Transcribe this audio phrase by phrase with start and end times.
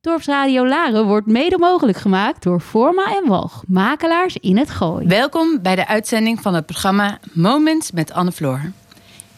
[0.00, 5.06] Dorpsradio Laren wordt mede mogelijk gemaakt door Forma en Walg, makelaars in het Gooi.
[5.06, 8.72] Welkom bij de uitzending van het programma Moments met Anne Floor.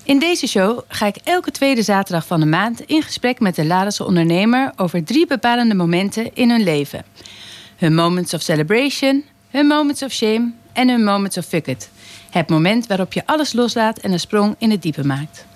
[0.03, 3.65] In deze show ga ik elke tweede zaterdag van de maand in gesprek met de
[3.65, 7.04] Larense ondernemer over drie bepalende momenten in hun leven.
[7.77, 11.90] Hun moments of celebration, hun moments of shame en hun moments of fuck it.
[12.31, 15.47] Het moment waarop je alles loslaat en een sprong in het diepe maakt.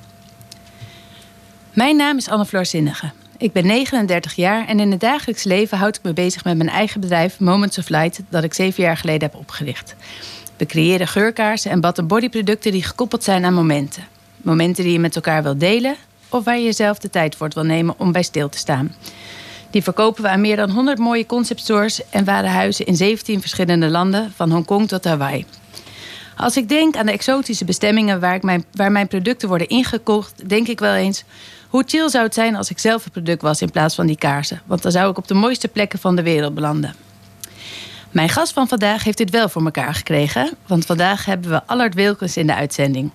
[1.73, 3.13] Mijn naam is Anne Floor Zinnige.
[3.45, 6.69] Ik ben 39 jaar en in het dagelijks leven houd ik me bezig met mijn
[6.69, 9.95] eigen bedrijf Moments of Light, dat ik zeven jaar geleden heb opgericht.
[10.57, 14.05] We creëren geurkaarsen en bad- en bodyproducten die gekoppeld zijn aan momenten.
[14.37, 15.97] Momenten die je met elkaar wilt delen
[16.29, 18.95] of waar je jezelf de tijd voor wil nemen om bij stil te staan.
[19.71, 24.33] Die verkopen we aan meer dan 100 mooie conceptstores en warenhuizen in 17 verschillende landen,
[24.37, 25.47] van Hongkong tot Hawaii.
[26.37, 30.49] Als ik denk aan de exotische bestemmingen waar, ik mijn, waar mijn producten worden ingekocht,
[30.49, 31.25] denk ik wel eens:
[31.75, 34.17] hoe chill zou het zijn als ik zelf het product was in plaats van die
[34.17, 34.61] kaarsen?
[34.67, 36.95] Want dan zou ik op de mooiste plekken van de wereld belanden.
[38.11, 41.95] Mijn gast van vandaag heeft dit wel voor elkaar gekregen, want vandaag hebben we Allard
[41.95, 43.11] Wilkens in de uitzending.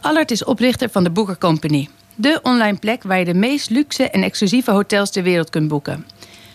[0.00, 4.10] Allard is oprichter van de Booker Company, de online plek waar je de meest luxe
[4.10, 6.06] en exclusieve hotels ter wereld kunt boeken.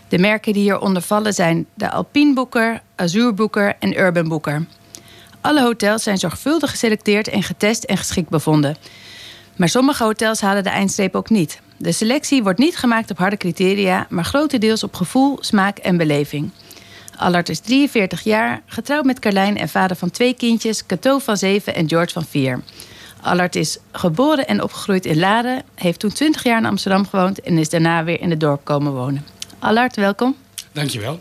[0.08, 4.66] De merken die hieronder vallen zijn de Alpine Booker, Azure Booker en Urban Booker.
[5.42, 8.75] Alle hotels zijn zorgvuldig geselecteerd en getest en geschikt bevonden.
[9.58, 11.59] Maar sommige hotels halen de eindstreep ook niet.
[11.77, 16.52] De selectie wordt niet gemaakt op harde criteria, maar grotendeels op gevoel, smaak en beleving.
[17.16, 21.75] Allard is 43 jaar, getrouwd met Carlijn en vader van twee kindjes, Cato van 7
[21.75, 22.61] en George van 4.
[23.22, 27.58] Allard is geboren en opgegroeid in Laren, heeft toen 20 jaar in Amsterdam gewoond en
[27.58, 29.25] is daarna weer in het dorp komen wonen.
[29.59, 30.36] Allard, welkom.
[30.71, 31.17] Dankjewel.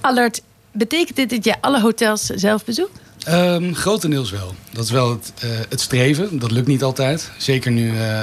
[0.00, 3.01] Allard, betekent dit dat je alle hotels zelf bezoekt?
[3.28, 4.54] Um, grotendeels wel.
[4.70, 6.38] Dat is wel het, uh, het, streven.
[6.38, 7.30] Dat lukt niet altijd.
[7.36, 8.20] Zeker nu uh,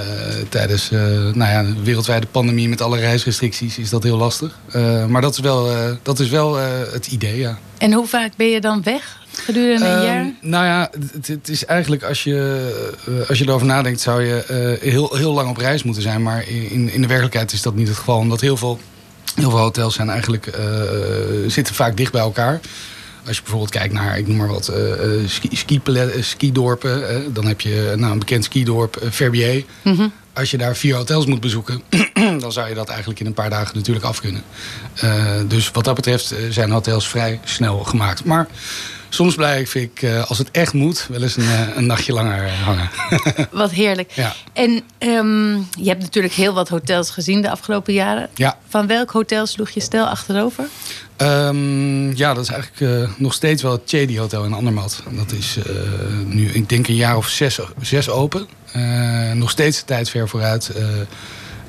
[0.50, 1.00] tijdens uh,
[1.33, 4.59] nou ja, de wereldwijde pandemie met alle reisrestricties is dat heel lastig.
[5.08, 5.70] maar dat is wel,
[6.03, 6.55] dat is wel
[6.92, 7.59] het idee, ja.
[7.77, 9.17] En hoe vaak ben je dan weg?
[9.31, 10.33] Gedurende een um, jaar?
[10.42, 15.15] Nou ja, het, het, is eigenlijk als je, als je erover nadenkt, zou je heel,
[15.15, 16.23] heel lang op reis moeten zijn.
[16.23, 18.17] Maar in, in de werkelijkheid is dat niet het geval.
[18.17, 18.80] Omdat heel veel,
[19.36, 20.49] heel veel hotels zijn eigenlijk,
[21.48, 22.59] zitten vaak dicht bij elkaar.
[23.29, 25.81] Als je bijvoorbeeld kijkt naar, ik noem maar wat, uh, ski, ski,
[26.19, 26.99] skidorpen.
[26.99, 29.65] Uh, dan heb je nou, een bekend skidorp, Verbier.
[29.81, 30.11] Mm -hmm.
[30.33, 31.81] Als je daar vier hotels moet bezoeken,
[32.39, 34.43] dan zou je dat eigenlijk in een paar dagen natuurlijk af kunnen.
[35.47, 38.23] dus wat dat betreft zijn hotels vrij snel gemaakt.
[38.25, 38.47] Maar
[39.09, 42.89] soms blijf ik, als het echt moet, wel eens een, een nachtje langer hangen.
[43.52, 44.11] wat heerlijk.
[44.11, 44.33] Ja.
[44.53, 48.30] En um, je hebt natuurlijk heel wat hotels gezien de afgelopen jaren.
[48.36, 48.58] Ja.
[48.67, 50.67] Van welk hotel sloeg je stel achterover?
[51.21, 55.03] Um, ja, dat is eigenlijk uh, nog steeds wel het Chedi Hotel in Andermatt.
[55.09, 55.64] Dat is uh,
[56.26, 58.47] nu, ik denk, een jaar of zes, zes open.
[58.76, 60.71] Uh, nog steeds de tijd ver vooruit.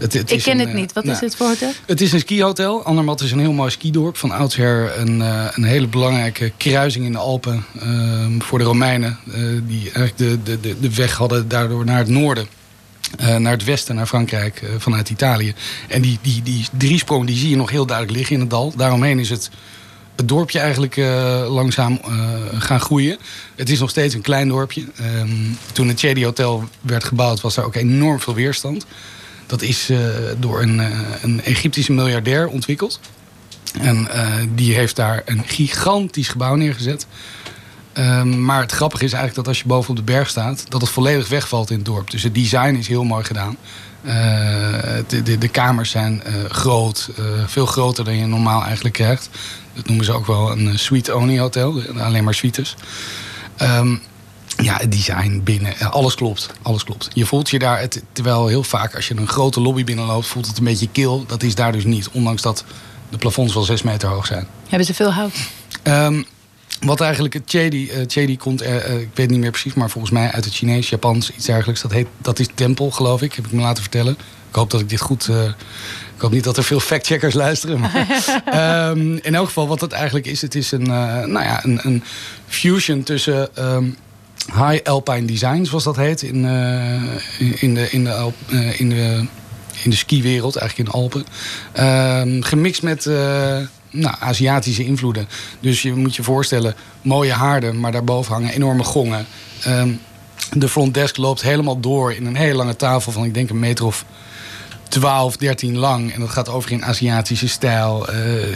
[0.01, 0.93] Het, het ik ken een, het niet.
[0.93, 1.73] Wat nou, is het voor hotel?
[1.87, 2.85] Het is een skihotel.
[2.85, 4.17] Andermatt is een heel mooi skidorp.
[4.17, 5.21] Van oudsher een,
[5.55, 9.19] een hele belangrijke kruising in de Alpen ehm, voor de Romeinen.
[9.67, 12.47] die eigenlijk de, de, de, de weg hadden daardoor naar het noorden.
[13.21, 15.55] Uh, naar het westen, naar Frankrijk, uh, vanuit Italië.
[15.89, 18.73] En die, die, die driesprong die zie je nog heel duidelijk liggen in het dal.
[18.77, 19.51] Daaromheen is het,
[20.17, 22.01] het dorpje eigenlijk uh, langzaam
[22.59, 23.19] gaan groeien.
[23.57, 24.85] Het is nog steeds een klein dorpje.
[25.01, 28.87] Um, toen het Chedi Hotel werd gebouwd was daar ook enorm veel weerstand.
[29.51, 29.91] Dat is
[30.39, 30.83] door een,
[31.23, 33.01] een Egyptische miljardair ontwikkeld.
[33.81, 34.09] En
[34.55, 37.07] die heeft daar een gigantisch gebouw neergezet.
[37.95, 40.81] Um, maar het grappige is eigenlijk dat als je boven op de berg staat, dat
[40.81, 42.11] het volledig wegvalt in het dorp.
[42.11, 43.57] Dus het design is heel mooi gedaan.
[45.07, 47.11] De, de, de, kamers zijn groot,
[47.47, 49.29] veel groter dan je normaal eigenlijk krijgt.
[49.75, 52.77] Dat noemen ze ook wel een suite-only hotel, alleen maar suites.
[53.63, 54.01] Um,
[54.63, 56.51] ja, het design binnen, alles klopt.
[56.63, 57.09] Alles klopt.
[57.13, 60.47] Je voelt je daar, het, terwijl heel vaak als je een grote lobby binnenloopt, voelt
[60.47, 61.25] het een beetje kil.
[61.27, 62.65] Dat is daar dus niet, ondanks dat
[63.09, 64.47] de plafonds wel 6 meter hoog zijn.
[64.69, 65.35] Hebben ze veel hout?
[65.85, 66.27] Um,
[66.81, 69.91] wat eigenlijk het Chedi, uh, Chedi komt, uh, uh, ik weet niet meer precies, maar
[69.91, 71.81] volgens mij uit het Chinees, Japans, iets dergelijks.
[71.81, 74.13] Dat, heet, dat is tempel, geloof ik, heb ik me laten vertellen.
[74.49, 75.29] Ik hoop dat ik dit goed.
[75.29, 77.81] ik hoop niet dat er veel factcheckers luisteren.
[77.81, 81.81] Maar, um, in elk geval, wat het eigenlijk is, het is een, nou ja, een,
[81.83, 82.03] een
[82.47, 83.49] fusion tussen.
[83.75, 83.97] Um,
[84.55, 86.45] High Alpine Design, zoals dat heet, in,
[87.39, 88.33] in, de, in, de,
[88.77, 89.27] in, de,
[89.83, 91.25] in de skiwereld, eigenlijk in de Alpen.
[91.79, 93.05] Uh, gemixt met
[93.91, 95.29] nou, Aziatische invloeden.
[95.61, 99.27] Dus je moet je voorstellen, mooie haarden, maar daarboven hangen enorme gongen.
[99.67, 100.01] Um,
[100.53, 103.59] de front desk loopt helemaal door in een hele lange tafel van, ik denk, een
[103.59, 104.05] meter of
[104.89, 106.13] 12, 13 lang.
[106.13, 108.07] En dat gaat over in Aziatische stijl.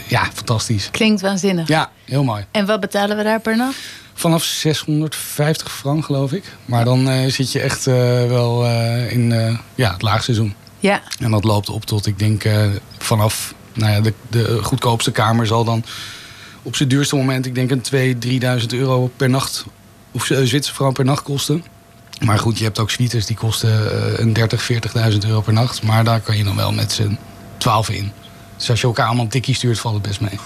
[0.07, 0.89] Ja, fantastisch.
[0.91, 1.69] Klinkt waanzinnig.
[1.69, 2.45] Ja, heel mooi.
[2.51, 3.79] En wat betalen we daar per nacht?
[4.15, 6.45] Vanaf 650 frank, geloof ik.
[6.65, 7.95] Maar dan uh, zit je echt uh,
[8.27, 8.67] wel
[9.09, 10.55] in ja, het laagseizoen.
[10.79, 11.03] Ja.
[11.19, 12.45] En dat loopt op tot, ik denk,
[12.99, 15.85] vanaf nou ja, de, de goedkoopste kamer zal dan
[16.65, 19.65] op zijn duurste moment, ik denk een 2.000, 3.000 euro per nacht,
[20.13, 21.65] of Zwitserse frank per nacht kosten.
[22.21, 24.73] Maar goed, je hebt ook suites die kosten een 30,
[25.13, 25.83] 40.000 euro per nacht.
[25.83, 27.19] Maar daar kan je dan wel met z'n
[27.59, 28.13] 12 in.
[28.57, 30.39] Dus als je elkaar allemaal een tikkie stuurt, valt het best mee.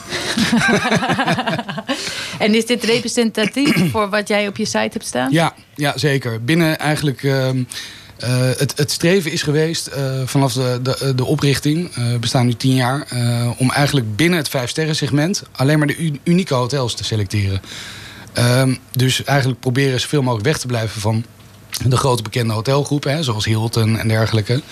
[2.46, 5.32] en is dit representatief voor wat jij op je site hebt staan?
[5.32, 6.44] Ja, ja zeker.
[6.44, 7.22] Binnen eigenlijk...
[7.22, 7.49] Uh,
[8.25, 12.46] uh, het, het, streven is geweest uh, vanaf de, de, de oprichting, uh, we bestaan
[12.46, 13.06] nu tien jaar,
[13.56, 17.61] om eigenlijk binnen het vijf segment alleen maar de unieke hotels te selecteren.
[18.32, 21.25] Ehm, dus eigenlijk proberen zoveel mogelijk weg te blijven van
[21.84, 24.62] de grote bekende hotelgroepen, hè, zoals Hilton en dergelijke.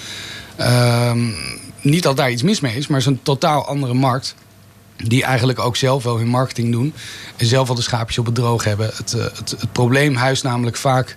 [1.81, 4.35] Niet dat daar iets mis mee is, maar het is een totaal andere markt.
[4.97, 6.95] Die eigenlijk ook zelf wel hun marketing doen.
[7.37, 8.91] En zelf wel de schaapjes op het droog hebben.
[8.95, 11.17] Het, het, het probleem huist namelijk vaak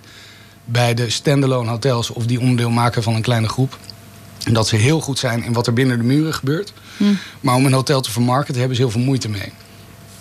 [0.64, 3.78] bij de standalone hotels of die onderdeel maken van een kleine groep.
[4.50, 6.72] Dat ze heel goed zijn in wat er binnen de muren gebeurt.
[6.96, 7.04] Hm.
[7.40, 9.52] Maar om een hotel te vermarkten hebben ze heel veel moeite mee.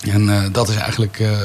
[0.01, 1.37] En uh, dat is eigenlijk uh,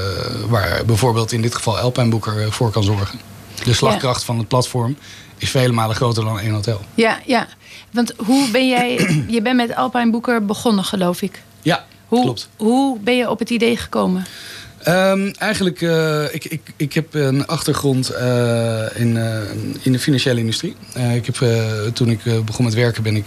[0.48, 3.18] waar bijvoorbeeld in dit geval Alpine Boeker voor kan zorgen.
[3.64, 4.26] De slagkracht ja.
[4.26, 4.96] van het platform
[5.38, 6.80] is vele malen groter dan één hotel.
[6.94, 7.48] Ja, ja.
[7.94, 9.08] Want hoe ben jij...
[9.28, 11.42] je bent met Alpine Boeker begonnen, geloof ik.
[11.62, 12.48] Ja, hoe, klopt.
[12.56, 14.26] Hoe ben je op het idee gekomen?
[14.88, 19.38] Um, eigenlijk, uh, ik, ik, ik heb een achtergrond uh, in, uh,
[19.82, 20.76] in de financiële industrie.
[21.14, 21.36] ik heb,
[21.94, 23.26] toen ik begon met werken ben ik...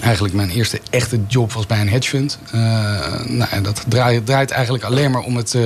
[0.00, 2.38] eigenlijk mijn eerste echte job was bij een hedgefund.
[3.26, 5.56] nou, en dat draait, draait eigenlijk alleen maar om het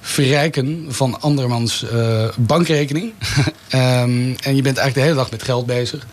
[0.00, 1.86] verrijken van andermans
[2.36, 3.12] bankrekening.
[3.74, 6.06] um, en je bent eigenlijk de hele dag met geld bezig.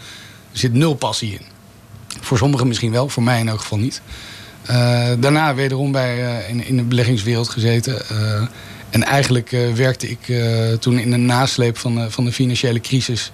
[0.51, 1.45] Er zit nul passie in.
[2.19, 4.01] Voor sommigen misschien wel, voor mij in elk geval niet.
[4.69, 8.01] Uh, daarna wederom bij, uh, in, in de beleggingswereld gezeten.
[8.11, 8.47] Uh,
[8.89, 10.19] en eigenlijk werkte ik
[10.79, 13.31] toen in de nasleep van van de financiële crisis...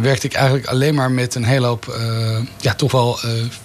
[0.00, 1.98] werkte ik eigenlijk alleen maar met een hele hoop
[2.60, 3.18] ja, toch wel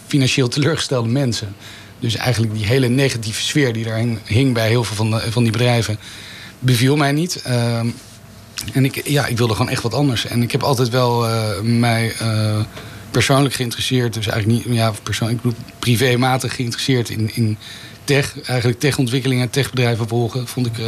[0.07, 1.55] financieel teleurgestelde mensen.
[1.99, 5.43] Dus eigenlijk die hele negatieve sfeer die daar hing bij heel veel van, de, van
[5.43, 5.99] die bedrijven...
[6.59, 7.43] beviel mij niet.
[8.73, 10.25] En ik, ja, ik wilde gewoon echt wat anders.
[10.25, 11.25] En ik heb altijd wel
[11.63, 12.13] mij
[13.11, 14.13] persoonlijk geïnteresseerd.
[14.13, 17.57] Dus eigenlijk niet, ja, persoonlijk, ik privématig geïnteresseerd in, in
[18.03, 18.41] tech.
[18.41, 20.47] Eigenlijk techontwikkelingen en techbedrijven volgen.
[20.47, 20.85] Vond ik uh,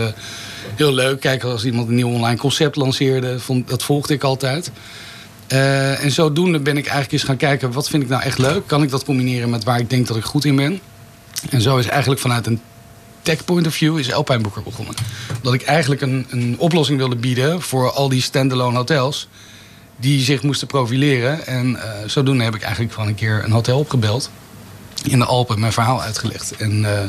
[0.75, 1.19] heel leuk.
[1.19, 3.39] Kijken als iemand een nieuw online concept lanceerde.
[3.39, 4.71] Vond, dat volgde ik altijd.
[5.47, 7.71] En zodoende ben ik eigenlijk eens gaan kijken...
[7.71, 8.67] wat vind ik nou echt leuk?
[8.67, 10.79] Kan ik dat combineren met waar ik denk dat ik goed in ben?
[11.49, 12.61] En zo is eigenlijk vanuit een
[13.21, 13.97] tech point of view...
[13.97, 14.95] is Alpine begonnen.
[15.41, 17.61] Dat ik eigenlijk een, een oplossing wilde bieden...
[17.61, 19.27] voor al die standalone hotels
[20.01, 21.45] die zich moesten profileren.
[21.45, 24.29] En uh, zodoende heb ik eigenlijk gewoon een keer een hotel opgebeld.
[25.03, 26.55] In de Alpen mijn verhaal uitgelegd.
[26.55, 26.99] En uh,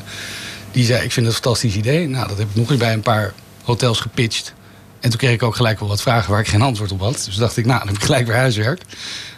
[0.71, 2.09] die zei, ik vind het een fantastisch idee.
[2.09, 3.33] Nou, dat heb ik nog eens bij een paar
[3.65, 4.55] hotels gepitcht.
[5.01, 7.23] En toen kreeg ik ook gelijk wel wat vragen waar ik geen antwoord op had.
[7.25, 8.83] Dus dacht ik, nou, dan heb ik gelijk weer huiswerk.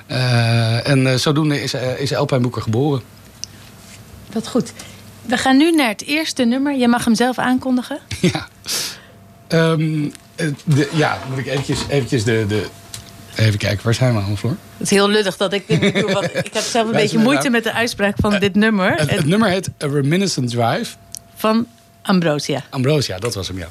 [0.08, 3.02] Uh, en zodoende is, is Alpine Boeker geboren.
[4.32, 4.72] Wat goed.
[5.26, 6.74] We gaan nu naar het eerste nummer.
[6.74, 7.98] Je mag hem zelf aankondigen.
[8.20, 8.48] Ja.
[9.48, 10.12] Um,
[10.64, 12.66] de, ja, moet ik eventjes, eventjes de, de,
[13.36, 14.56] Even kijken, waar zijn we aan, Floor?
[14.76, 17.50] Het is heel lullig dat ik dit doe, want ik heb zelf een beetje moeite
[17.50, 18.94] met de uitspraak van dit nummer.
[18.94, 20.94] Het, het, nummer heet A Reminiscent Drive.
[21.34, 21.66] Van
[22.02, 22.62] Ambrosia.
[22.70, 23.68] Ambrosia, dat was hem, ja.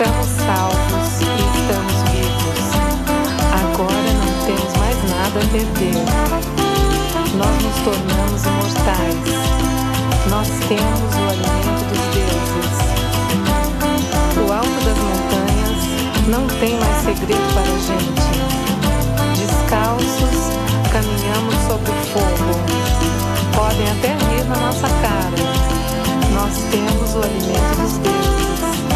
[0.00, 1.28] Estamos salvos e
[1.60, 2.72] estamos vivos.
[3.52, 6.00] Agora não temos mais nada a perder.
[7.36, 9.28] Nós nos tornamos imortais.
[10.30, 12.80] Nós temos o alimento dos deuses.
[14.38, 15.84] O alto das montanhas
[16.28, 18.24] não tem mais segredo para a gente.
[19.36, 20.40] Descalços,
[20.90, 22.56] caminhamos sobre o fogo.
[23.54, 25.36] Podem até rir na nossa cara.
[26.32, 28.89] Nós temos o alimento dos deuses.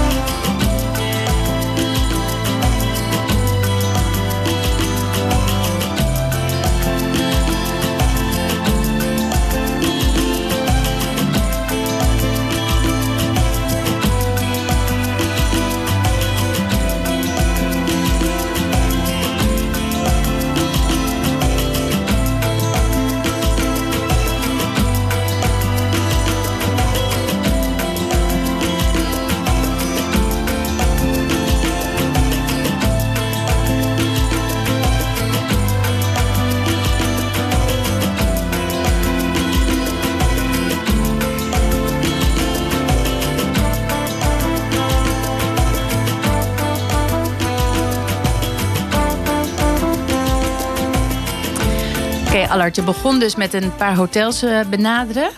[52.55, 55.31] Allard, je begon dus met een paar hotels eh, benaderen.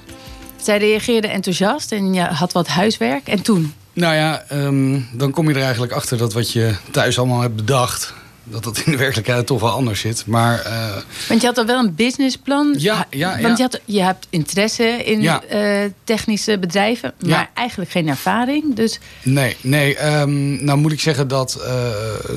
[0.56, 3.28] Zij reageerden enthousiast en je had wat huiswerk.
[3.28, 3.74] En toen?
[3.92, 7.56] Nou ja, ehm, dan kom je er eigenlijk achter dat wat je thuis allemaal hebt
[7.56, 8.14] bedacht...
[8.48, 10.26] dat dat in de werkelijkheid toch wel anders zit.
[10.26, 10.96] Maar, eh,
[11.28, 12.74] Want je had al wel een businessplan.
[12.78, 13.56] Ja, ja, Want.
[13.56, 15.42] Je, had, je hebt interesse in Ja.
[15.42, 17.50] eh, technische bedrijven, maar Ja.
[17.54, 18.74] eigenlijk geen ervaring.
[18.74, 19.96] Dus Nee, nee.
[19.96, 21.72] ehm, nou moet ik zeggen dat, eh,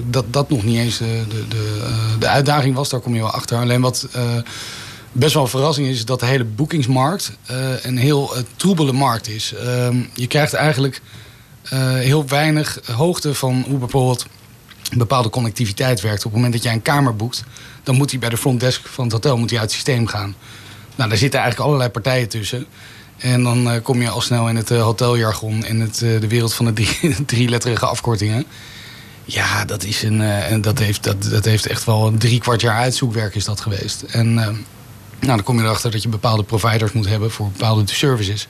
[0.10, 1.80] dat dat nog niet eens de, de, de,
[2.20, 2.90] de uitdaging was.
[2.90, 3.58] Daar kom je wel achter.
[3.58, 4.08] Alleen wat
[5.12, 5.96] best wel een verrassing is...
[5.96, 7.32] is dat de hele boekingsmarkt
[7.82, 9.54] een heel troebele markt is.
[9.54, 11.02] Ehm, je krijgt eigenlijk
[12.00, 14.26] heel weinig hoogte van hoe bijvoorbeeld...
[14.98, 16.18] bepaalde connectiviteit werkt.
[16.18, 17.44] Op het moment dat jij een kamer boekt...
[17.84, 20.08] dan moet die bij de front desk van het hotel moet die uit het systeem
[20.08, 20.36] gaan.
[20.96, 22.68] Nou, daar zitten eigenlijk allerlei partijen tussen...
[23.20, 26.28] En dan eh, kom je al snel in het eh, hoteljargon, in het, eh, de
[26.28, 28.46] wereld van de drie, drieletterige afkortingen.
[29.26, 32.62] Ja, dat, is een, en dat, heeft, dat, dat heeft echt wel een drie kwart
[32.62, 34.02] jaar uitzoekwerk is dat geweest.
[34.02, 34.56] En nou,
[35.20, 38.48] dan kom je erachter dat je bepaalde providers moet hebben voor bepaalde services.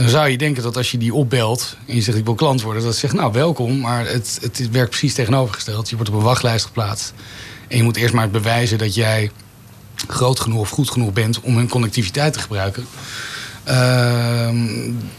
[0.00, 2.62] Dan zou je denken dat als je die opbelt en je zegt ik wil klant
[2.62, 5.88] worden, dat ze zegt nou welkom, maar het, het werkt precies tegenovergesteld.
[5.88, 7.12] Je wordt op een wachtlijst geplaatst
[7.68, 9.30] en je moet eerst maar bewijzen dat jij
[10.08, 12.86] groot genoeg of goed genoeg bent om hun connectiviteit te gebruiken.
[13.64, 14.56] Ehm,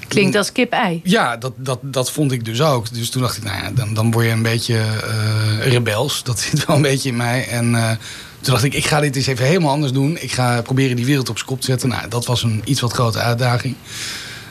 [0.08, 1.02] klinkt als kip-ei.
[1.04, 2.94] ja, dat, dat, dat vond ik dus ook.
[2.94, 6.24] Dus toen dacht ik, nou ja, dan, dan word je een beetje eh, rebels.
[6.24, 7.48] Dat zit wel een beetje in mij.
[7.48, 7.90] En eh,
[8.42, 10.18] toen dacht ik, ik ga dit eens even helemaal anders doen.
[10.20, 11.90] Ik ga proberen die wereld op zijn kop te zetten.
[11.90, 13.76] Nou, dat was een iets wat grote uitdaging.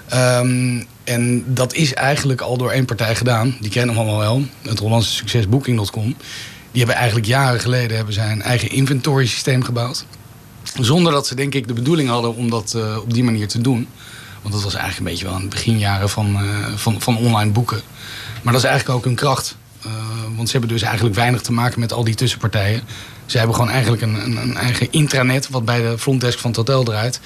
[0.08, 3.56] Ehm, en dat is eigenlijk al door één partij gedaan.
[3.60, 4.42] Die kennen hem allemaal wel.
[4.62, 6.14] Het Hollandse succes Booking.com.
[6.70, 10.04] Die hebben eigenlijk jaren geleden hebben zij een eigen inventory systeem gebouwd.
[10.80, 13.60] Zonder dat ze denk ik de bedoeling hadden om dat eh, op die manier te
[13.60, 13.88] doen.
[14.42, 17.50] Want dat was eigenlijk een beetje wel aan het beginjaren van, eh, van, van online
[17.50, 17.80] boeken.
[18.42, 19.56] Maar dat is eigenlijk ook hun kracht.
[19.82, 19.90] Eh,
[20.36, 22.82] want ze hebben dus eigenlijk weinig te maken met al die tussenpartijen.
[23.26, 26.58] Ze hebben gewoon eigenlijk een, een, een eigen intranet wat bij de frontdesk van het
[26.58, 27.20] hotel draait.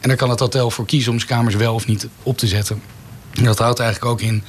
[0.00, 2.46] En daar kan het hotel voor kiezen om zijn kamers wel of niet op te
[2.46, 2.82] zetten.
[3.34, 4.42] En dat houdt eigenlijk ook in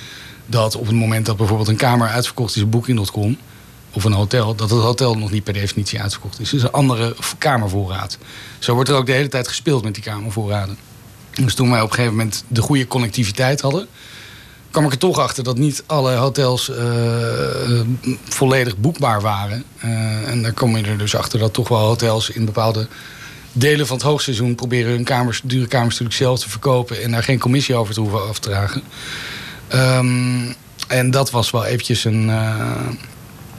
[0.46, 3.38] dat op het moment dat bijvoorbeeld een kamer uitverkocht is op Booking.com...
[3.94, 6.50] of een hotel, dat het hotel nog niet per definitie uitverkocht is.
[6.50, 8.18] Dus een andere kamervoorraad.
[8.60, 10.78] Zo wordt er ook de hele tijd gespeeld met die kamervoorraden.
[11.32, 13.88] Dus toen wij op een gegeven moment de goede connectiviteit hadden...
[14.72, 17.82] kwam ik er toch achter dat niet alle hotels eh,
[18.30, 19.64] volledig boekbaar waren.
[19.78, 22.88] Eh, en daar kom je er dus achter dat toch wel hotels in bepaalde
[23.52, 24.56] delen van het hoogseizoen...
[24.56, 27.04] proberen hun kamers, dure kamers natuurlijk zelf te verkopen...
[27.04, 28.82] en daar geen commissie over te hoeven af te dragen.
[29.68, 30.52] Ehm,
[30.88, 32.30] en dat was wel eventjes een...
[32.30, 32.88] eh,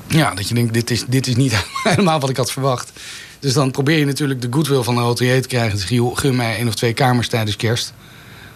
[0.06, 2.92] ja, dat je denkt, dit is, dit is niet helemaal wat ik had verwacht.
[3.40, 5.78] Dus dan probeer je natuurlijk de goodwill van de hotelier te krijgen.
[5.78, 7.92] Dus gun mij één of twee kamers tijdens kerst.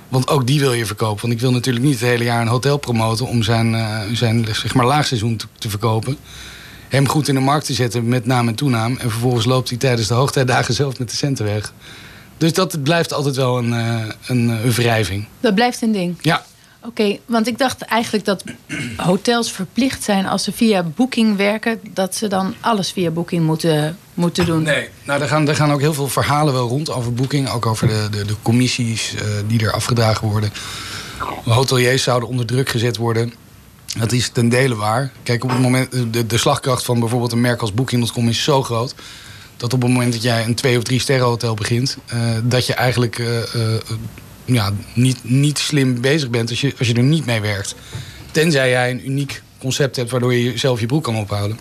[0.09, 1.21] Want ook die wil je verkopen.
[1.23, 3.27] Want ik wil natuurlijk niet het hele jaar een hotel promoten...
[3.27, 6.17] om zijn, eh, zijn zeg maar, laagseizoen te verkopen.
[6.95, 8.97] Hem goed in de markt te zetten met naam en toenaam.
[8.97, 11.73] En vervolgens loopt hij tijdens de hoogtijdagen zelf met de centen weg.
[12.37, 15.27] Dus dat blijft altijd wel een, eh, een, een wrijving.
[15.41, 16.17] Dat blijft een ding.
[16.21, 16.45] Ja,
[16.87, 18.45] Oké, want ik dacht eigenlijk dat
[18.97, 23.99] hotels verplicht zijn als ze via Booking werken, dat ze dan alles via Booking moeten,
[24.15, 24.63] moeten doen.
[24.63, 27.51] Nee, nou, er gaan, er gaan ook heel veel verhalen wel rond over boeking.
[27.51, 30.53] Ook over de, de, de commissies eh, die er afgedragen worden.
[31.45, 33.33] Hoteliers zouden onder druk gezet worden.
[33.99, 35.13] Dat is ten dele waar.
[35.23, 38.63] Kijk, op het moment, de, de slagkracht van bijvoorbeeld een merk als Booking.com is zo
[38.63, 38.95] groot.
[39.57, 42.67] Dat op het moment dat jij een twee of drie sterren hotel begint, eh, dat
[42.67, 43.81] je eigenlijk eh, eh,
[44.45, 47.75] ja, niet, niet slim bezig bent als je, als je er niet mee werkt.
[48.31, 51.59] Tenzij jij een uniek concept hebt waardoor je zelf je broek kan ophouden.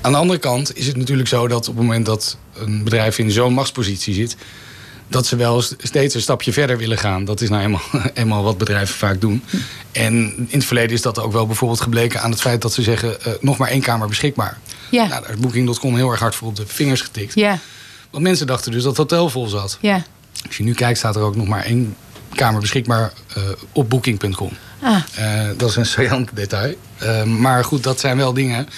[0.00, 3.18] Aan de andere kant is het natuurlijk zo dat op het moment dat een bedrijf
[3.18, 4.36] in zo'n machtspositie zit,
[5.08, 7.24] dat ze wel steeds een stapje verder willen gaan.
[7.24, 7.82] Dat is nou eenmaal,
[8.14, 9.44] eenmaal wat bedrijven vaak doen.
[9.92, 12.82] En in het verleden is dat ook wel bijvoorbeeld gebleken aan het feit dat ze
[12.82, 14.58] zeggen: uh, nog maar één kamer beschikbaar.
[14.90, 15.06] Ja.
[15.06, 17.34] Nou, daar is Booking.com heel erg hard voor op de vingers getikt.
[17.34, 17.58] Ja.
[18.10, 19.78] Want mensen dachten dus dat het hotel vol zat.
[19.80, 20.02] Ja.
[20.46, 21.96] Als je nu kijkt, staat er ook nog maar één
[22.34, 24.50] kamer beschikbaar uh, op Booking.com.
[24.80, 24.96] Ah.
[25.18, 26.74] Uh, dat is een saillant detail.
[27.24, 28.68] maar goed, dat zijn wel dingen.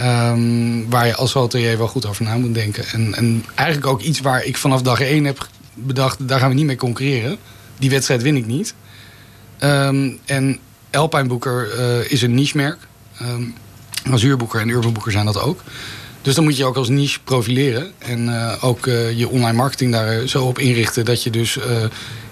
[0.00, 2.84] Um, waar je als hotelier wel goed over na moet denken.
[2.86, 6.28] En, en eigenlijk ook iets waar ik vanaf dag één heb bedacht...
[6.28, 7.36] daar gaan we niet mee concurreren.
[7.78, 8.74] Die wedstrijd win ik niet.
[9.60, 10.58] Um, en
[10.90, 12.78] Alpine Boeker uh, is een niche-merk.
[13.22, 13.54] Um,
[14.10, 15.62] Azuurboeker en Urban Boeker zijn dat ook.
[16.22, 17.92] Dus dan moet je ook als niche profileren.
[17.98, 21.04] En uh, ook uh, je online marketing daar zo op inrichten...
[21.04, 21.58] dat je dus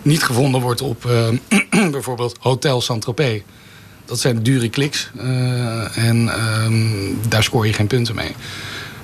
[0.03, 1.11] niet gevonden wordt op
[1.91, 3.41] bijvoorbeeld Hotel Saint-Tropez...
[4.11, 5.11] Dat zijn dure kliks.
[5.17, 6.31] Uh, en
[6.65, 8.35] um, daar scoor je geen punten mee.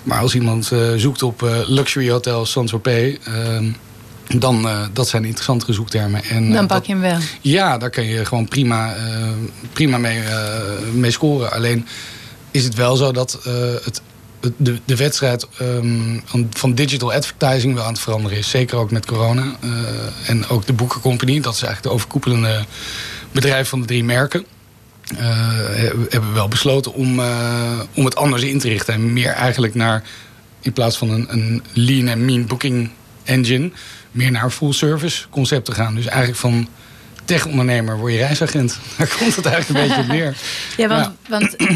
[0.03, 3.17] Maar als iemand uh, zoekt op uh, luxury hotel Saint-Tropez...
[3.25, 3.71] Ehm,
[4.39, 6.25] dan dat zijn interessantere zoektermen.
[6.25, 7.19] En, dan pak je hem wel.
[7.41, 8.95] Ja, daar kan je gewoon prima,
[9.73, 10.21] prima mee,
[10.93, 11.53] mee scoren.
[11.53, 11.87] Alleen
[12.51, 13.39] is het wel zo dat
[13.85, 14.01] het
[14.57, 18.51] de, de wedstrijd um, van digital advertising wel aan het veranderen is.
[18.51, 19.57] Zeker ook met corona.
[19.65, 19.71] Uh,
[20.27, 22.65] en ook de Boekencompany, dat is eigenlijk de overkoepelende
[23.33, 24.47] bedrijf van de drie merken.
[25.13, 25.19] Uh,
[26.09, 28.95] hebben we wel besloten om, uh, om het anders in te richten.
[28.95, 30.03] En meer eigenlijk naar,
[30.61, 32.91] in plaats van een, een lean en mean booking
[33.25, 33.71] engine...
[34.11, 35.95] meer naar full service concept te gaan.
[35.95, 36.69] Dus eigenlijk van
[37.25, 38.79] tech-ondernemer word je reisagent.
[38.99, 40.37] Daar komt het eigenlijk een beetje op neer.
[40.77, 41.13] Ja, want, ja.
[41.29, 41.69] want uh,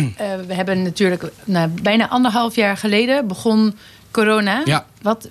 [0.47, 3.77] we hebben natuurlijk nou, bijna anderhalf jaar geleden begon
[4.11, 4.63] corona.
[4.65, 4.87] Ja.
[5.03, 5.29] Wat,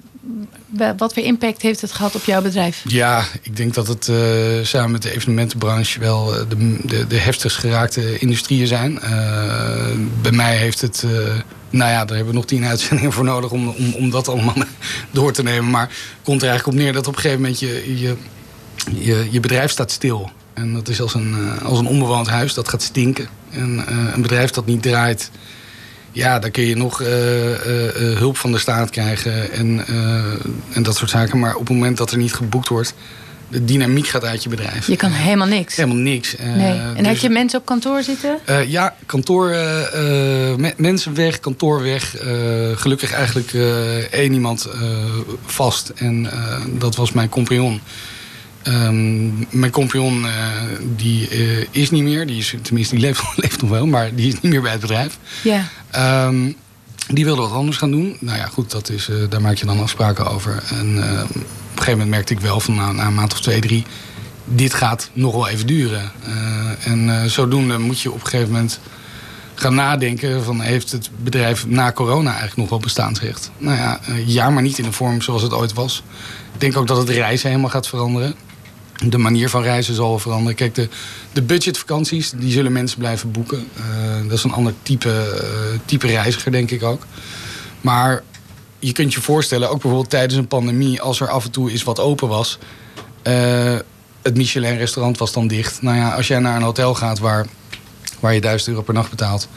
[0.98, 2.82] wat voor impact heeft het gehad op jouw bedrijf?
[2.88, 4.18] Ja, ik denk dat het uh,
[4.62, 9.00] samen met de evenementenbranche wel de, de, de heftigst geraakte industrieën zijn.
[9.04, 9.10] Uh,
[10.22, 11.06] bij mij heeft het.
[11.70, 14.56] Nou ja, daar hebben we nog tien uitzendingen voor nodig om, om, om dat allemaal
[15.12, 15.70] door te nemen.
[15.70, 18.16] Maar het komt er eigenlijk op neer dat op een gegeven moment je, je,
[18.92, 20.32] je, je bedrijf staat stil.
[20.54, 23.28] En dat is als een, als een onbewoond huis, dat gaat stinken.
[23.50, 25.32] En een bedrijf dat niet draait,
[26.12, 29.86] ja, dan kun je nog uh, uh, hulp van de staat krijgen en,
[30.74, 31.40] en dat soort zaken.
[31.40, 32.94] Maar op het moment dat er niet geboekt wordt,
[33.48, 34.88] de dynamiek gaat uit je bedrijf.
[34.88, 35.76] Je kan helemaal niks.
[35.76, 36.36] Helemaal niks.
[36.38, 36.72] nee.
[36.72, 38.40] En dus, heb je mensen op kantoor zitten?
[38.68, 42.16] ja, kantoor, me mensen weg, kantoor weg.
[42.76, 43.54] gelukkig eigenlijk
[44.12, 44.68] één iemand
[45.46, 46.30] vast en
[46.68, 47.82] dat was mijn compagnon.
[48.68, 50.32] Um, mijn compagnon uh,
[50.96, 52.28] die uh, is niet meer.
[52.28, 54.82] Die is, tenminste, die leeft, leeft, nog wel, maar die is niet meer bij het
[54.82, 55.18] bedrijf.
[55.44, 55.68] Ja.
[56.26, 56.56] Um,
[57.08, 58.18] die wilde wat anders gaan doen.
[58.20, 60.64] Nou ja, goed, dat is, uh, daar maak je dan afspraken over.
[60.70, 61.44] En op een
[61.76, 63.86] gegeven moment merkte ik wel van na, na, een maand of twee, drie...
[64.46, 66.12] dit gaat nog wel even duren.
[66.84, 68.80] en zodoende moet je op een gegeven moment
[69.56, 70.44] gaan nadenken...
[70.44, 73.52] van heeft het bedrijf na corona eigenlijk nog wel bestaansrecht?
[73.58, 76.04] Nou ja, ja, maar niet in de vorm zoals het ooit was.
[76.54, 78.36] Ik denk ook dat het reizen helemaal gaat veranderen
[79.06, 80.56] de manier van reizen zal veranderen.
[80.56, 80.90] Kijk, de,
[81.32, 83.68] de budgetvakanties, die zullen mensen blijven boeken.
[83.78, 87.06] Uh, dat is een ander type, uh, type reiziger, denk ik ook.
[87.82, 88.24] Maar
[88.80, 91.02] je kunt je voorstellen, ook bijvoorbeeld tijdens een pandemie...
[91.02, 92.58] als er af en toe eens wat open was...
[93.24, 93.76] Uh,
[94.22, 95.82] het Michelin-restaurant was dan dicht.
[95.82, 97.46] Nou ja, als jij naar een hotel gaat waar,
[98.20, 99.48] waar je 1000 euro per nacht betaalt...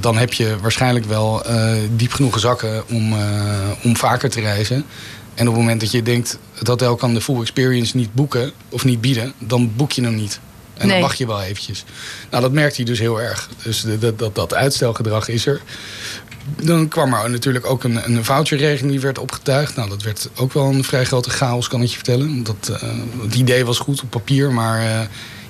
[0.00, 1.42] dan heb je waarschijnlijk wel
[1.96, 3.14] diep genoeg zakken om,
[3.82, 4.84] om vaker te reizen...
[5.34, 8.52] En op het moment dat je denkt, het hotel kan de full experience niet boeken
[8.68, 10.40] of niet bieden, dan boek je hem niet.
[10.74, 10.96] En nee.
[10.96, 11.84] dan wacht je wel eventjes.
[12.30, 13.48] Nou, dat merkt hij dus heel erg.
[13.62, 15.60] Dus dat, dat, dat uitstelgedrag is er.
[16.62, 19.76] Dan kwam er natuurlijk ook een, een voucherregeling die werd opgetuigd.
[19.76, 22.42] Nou, dat werd ook wel een vrij grote chaos, kan ik je vertellen.
[22.42, 22.88] Dat, uh,
[23.22, 25.00] het idee was goed op papier, maar uh,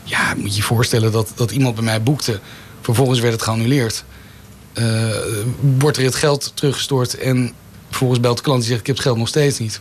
[0.04, 2.40] ja, moet je je voorstellen dat, dat iemand bij mij boekte.
[2.80, 4.04] Vervolgens werd het geannuleerd.
[4.74, 5.06] Uh,
[5.78, 7.52] wordt er het geld teruggestort en
[7.92, 9.80] Vervolgens belt de klant die zegt, ik heb het geld nog steeds niet.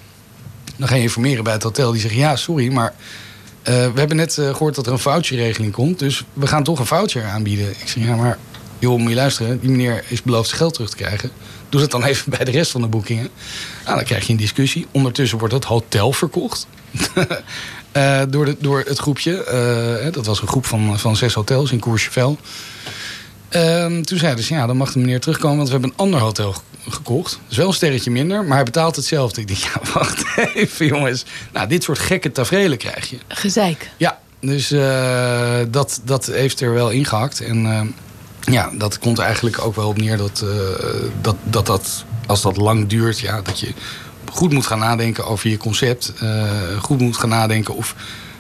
[0.78, 1.92] Dan ga je informeren bij het hotel.
[1.92, 5.74] Die zegt, ja, sorry, maar uh, we hebben net uh, gehoord dat er een voucherregeling
[5.74, 6.00] komt.
[6.00, 7.70] Dus we gaan toch een voucher aanbieden.
[7.70, 8.38] Ik zeg, ja, maar
[8.80, 9.60] joh, moet je luisteren.
[9.60, 11.32] Die meneer is beloofd zijn geld terug te krijgen.
[11.70, 13.30] Doe dat dan even bij de rest van de boekingen.
[13.84, 14.88] Nou, dan krijg je een discussie.
[14.92, 16.68] Ondertussen wordt het hotel verkocht.
[17.94, 20.12] uh, door, de, door het groepje.
[20.12, 22.38] dat was een groep van, van zes hotels in Courchevel.
[23.56, 25.58] Um, toen zeiden ze, ja, dan mag de meneer terugkomen...
[25.58, 26.56] want we hebben een ander hotel
[26.90, 27.40] gekocht.
[27.48, 29.42] Dus wel een sterretje minder, maar hij betaalt hetzelfde.
[29.42, 31.26] Ik denk, ja, wacht even jongens.
[31.54, 33.18] Nou, dit soort gekke tafereelen krijg je.
[33.28, 33.90] Gezeik.
[33.98, 37.42] Ja, dus uh, dat, dat heeft er wel ingehakt.
[37.42, 37.82] En uh,
[38.54, 40.52] ja, dat komt eigenlijk ook wel op neer dat, uh,
[41.22, 43.20] dat, dat dat, als dat lang duurt...
[43.20, 43.74] Ja, dat je
[44.32, 46.14] goed moet gaan nadenken over je concept.
[46.82, 47.96] goed moet gaan nadenken of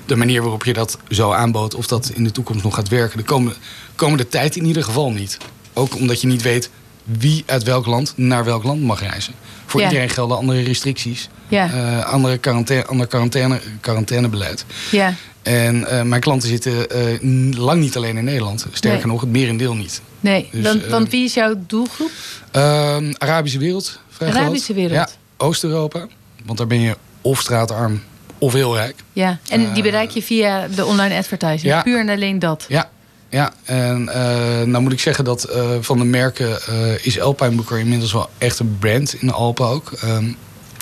[0.05, 3.17] de manier waarop je dat zo aanbood, of dat in de toekomst nog gaat werken,
[3.17, 3.57] de komende,
[4.01, 5.37] komende tijd in ieder geval niet.
[5.73, 6.69] Ook omdat je niet weet
[7.03, 9.33] wie uit welk land naar welk land mag reizen.
[9.65, 9.87] Voor Ja.
[9.87, 11.71] iedereen gelden andere restricties, Ja.
[11.73, 14.65] eh, andere quarantaine, ander quarantaine, quarantainebeleid.
[14.91, 18.65] Ja, En eh, mijn klanten zitten eh, lang niet alleen in Nederland.
[18.71, 19.07] Sterker Nee.
[19.11, 20.01] nog, het merendeel niet.
[20.19, 20.49] nee.
[20.51, 22.11] Dus, want, want wie is jouw doelgroep?
[22.51, 23.99] Ehm, Arabische wereld.
[24.09, 24.41] Vrij groot.
[24.41, 24.93] Arabische wereld.
[24.93, 26.07] Ja, Oost-Europa.
[26.45, 28.01] Want daar ben je of straatarm
[28.37, 28.95] of heel rijk.
[29.13, 31.61] Ja, en die bereik je via de online advertising.
[31.73, 31.81] Ja.
[31.81, 32.65] Puur en alleen dat.
[32.67, 32.89] Ja,
[33.31, 33.53] ja.
[33.63, 37.79] en eh, nou moet ik zeggen dat eh, van de merken eh, is Alpine Booker
[37.79, 39.91] inmiddels wel echt een brand in de Alpen ook.
[39.91, 40.25] Ehm,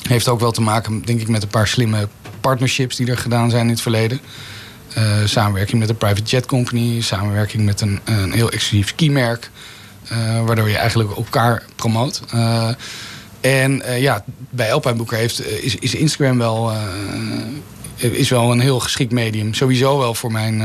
[0.08, 2.08] heeft ook wel te maken, denk ik, met een paar slimme
[2.42, 4.20] partnerships die er gedaan zijn in het verleden.
[5.26, 9.50] Samenwerking met een private jet company, samenwerking met een, een heel exclusief skimerk.
[10.08, 12.22] eh, waardoor je eigenlijk elkaar promoot.
[13.42, 16.72] En ja, bij Alpine Booker heeft, is, is Instagram wel,
[17.96, 19.54] is wel een heel geschikt medium.
[19.54, 20.62] Sowieso wel voor mijn,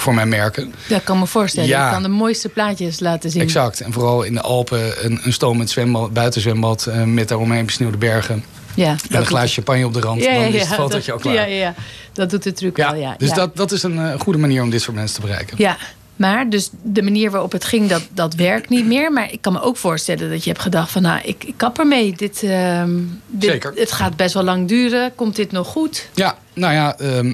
[0.00, 0.74] voor mijn merken.
[0.88, 1.68] Dat kan me voorstellen.
[1.68, 1.86] Ja.
[1.86, 3.42] Je kan de mooiste plaatjes laten zien.
[3.42, 3.80] Exact.
[3.80, 8.44] En vooral in de Alpen een, een stomend zwembad, buitenzwembad eh, met daaromheen besneeuwde bergen.
[8.74, 10.22] Ja, Met een glaasje champagne op de rand.
[10.22, 11.34] Ja, ja, dan is ja, het fotootje dat- ook klaar.
[11.34, 11.74] Ja, ja, ja.
[12.12, 13.14] Dat doet de truc Ja, wel, ja.
[13.18, 13.34] dus ja.
[13.34, 15.56] Dat, dat is een eh, goede manier om dit soort mensen te bereiken.
[15.58, 15.76] Ja,
[16.16, 19.12] maar dus de manier waarop het ging, dat, dat werkt niet meer.
[19.12, 21.02] Maar ik kan me ook voorstellen dat je hebt gedacht van...
[21.02, 22.12] nou, ik, ik kap ermee.
[22.16, 22.90] Dit, ehm,
[23.26, 23.72] dit, Zeker.
[23.74, 25.14] Het gaat best wel lang duren.
[25.14, 26.08] Komt dit nog goed?
[26.14, 27.32] Ja, nou ja, ehm,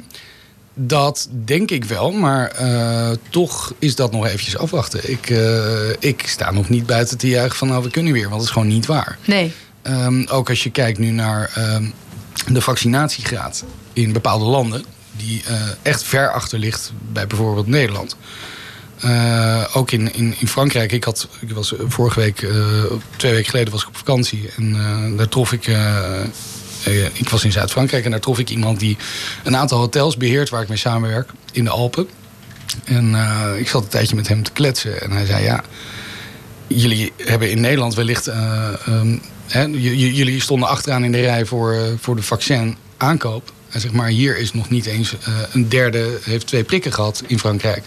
[0.79, 2.11] dat denk ik wel.
[2.11, 5.11] Maar eh, toch is dat nog eventjes afwachten.
[5.11, 8.23] Ik, eh, ik sta nog niet buiten te juichen van nou, we kunnen weer.
[8.23, 9.19] Want dat is gewoon niet waar.
[9.25, 9.53] Nee.
[9.83, 11.85] Ehm, ook als je kijkt nu naar ehm,
[12.49, 14.85] de vaccinatiegraad in bepaalde landen,
[15.17, 18.17] die eh, echt ver achter ligt bij bijvoorbeeld Nederland.
[19.73, 20.93] Ook in, in, in Frankrijk.
[20.93, 22.47] Ik, had, ik was vorige week,
[23.17, 24.51] twee weken geleden was ik op vakantie.
[24.57, 25.69] En daar trof ik.
[26.87, 28.97] Eh, ik was in Zuid-Frankrijk en daar trof ik iemand die
[29.45, 32.09] een aantal hotels beheert waar ik mee samenwerk in de Alpen.
[32.85, 35.01] En eh, ik zat een tijdje met hem te kletsen.
[35.03, 35.65] En hij zei: Ja,
[36.67, 38.27] jullie hebben in Nederland wellicht.
[38.27, 43.53] eh, ehm, hè, jullie stonden achteraan in de rij voor, eh, voor de vaccin aankoop.
[43.71, 45.15] En zeg maar, hier is nog niet eens
[45.53, 47.85] een derde heeft twee prikken gehad in Frankrijk.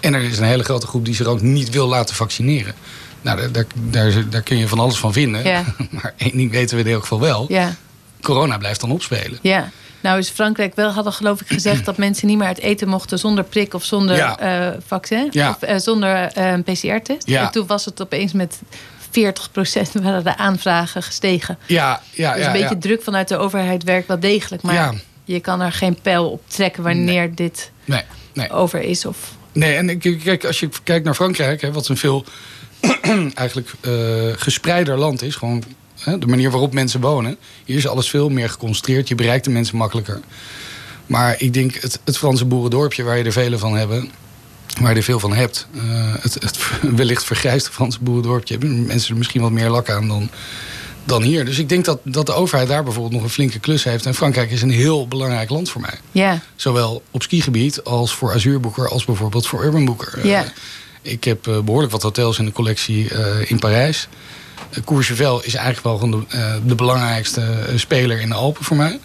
[0.00, 2.74] En er is een hele grote groep die zich ook niet wil laten vaccineren.
[3.22, 5.42] Nou, daar, daar, daar, daar kun je van alles van vinden.
[5.90, 7.46] Maar één ding weten we in elk geval wel.
[7.48, 7.74] Ja,
[8.24, 9.38] Corona blijft dan opspelen.
[9.42, 9.70] ja.
[10.00, 11.84] Nou is Frankrijk wel, hadden geloof ik gezegd...
[11.84, 14.38] dat mensen niet meer uit eten mochten zonder prik of zonder Ja.
[14.38, 15.28] eh, vaccin.
[15.30, 15.50] Ja.
[15.50, 17.26] Of eh, zonder eh, een PCR-test.
[17.28, 17.42] Ja.
[17.46, 18.60] En toen was het opeens met
[19.08, 21.58] 40% waren de aanvragen gestegen.
[21.66, 22.54] Ja, ja, dus ja.
[22.54, 24.62] een beetje druk vanuit de overheid werkt wel degelijk.
[24.62, 28.02] Maar je kan er geen pijl op trekken wanneer dit Nee,
[28.34, 28.50] nee.
[28.50, 29.06] over is.
[29.06, 29.18] Of,
[29.52, 32.24] Nee, en kijk, als je kijkt naar Frankrijk, hè, wat een veel
[33.34, 33.92] eigenlijk eh,
[34.36, 35.62] gespreider land is, gewoon
[36.04, 37.36] de manier waarop mensen wonen.
[37.64, 40.20] Hier is alles veel meer geconcentreerd, je bereikt de mensen makkelijker.
[41.06, 44.10] Maar ik denk het, het Franse boerendorpje, waar je er vele van hebben,
[44.80, 45.82] waar je er veel van hebt, eh,
[46.20, 46.58] het, het
[46.96, 50.30] wellicht vergrijsde Franse boerendorpje, hebben mensen er misschien wat meer lak aan dan,
[51.04, 51.44] dan hier.
[51.44, 54.06] Dus ik denk dat, dat de overheid daar bijvoorbeeld nog een flinke klus heeft.
[54.06, 55.98] En Frankrijk is een heel belangrijk land voor mij.
[56.56, 60.26] Zowel op skigebied als voor Azuurboeker als bijvoorbeeld voor Urban Boeker.
[60.26, 60.44] Ja.
[60.44, 60.50] Eh,
[61.04, 64.08] ik heb eh, behoorlijk wat hotels in de collectie eh, in Parijs.
[64.84, 69.00] Courchevel is eigenlijk wel de, eh, de belangrijkste eh, speler in de Alpen voor mij.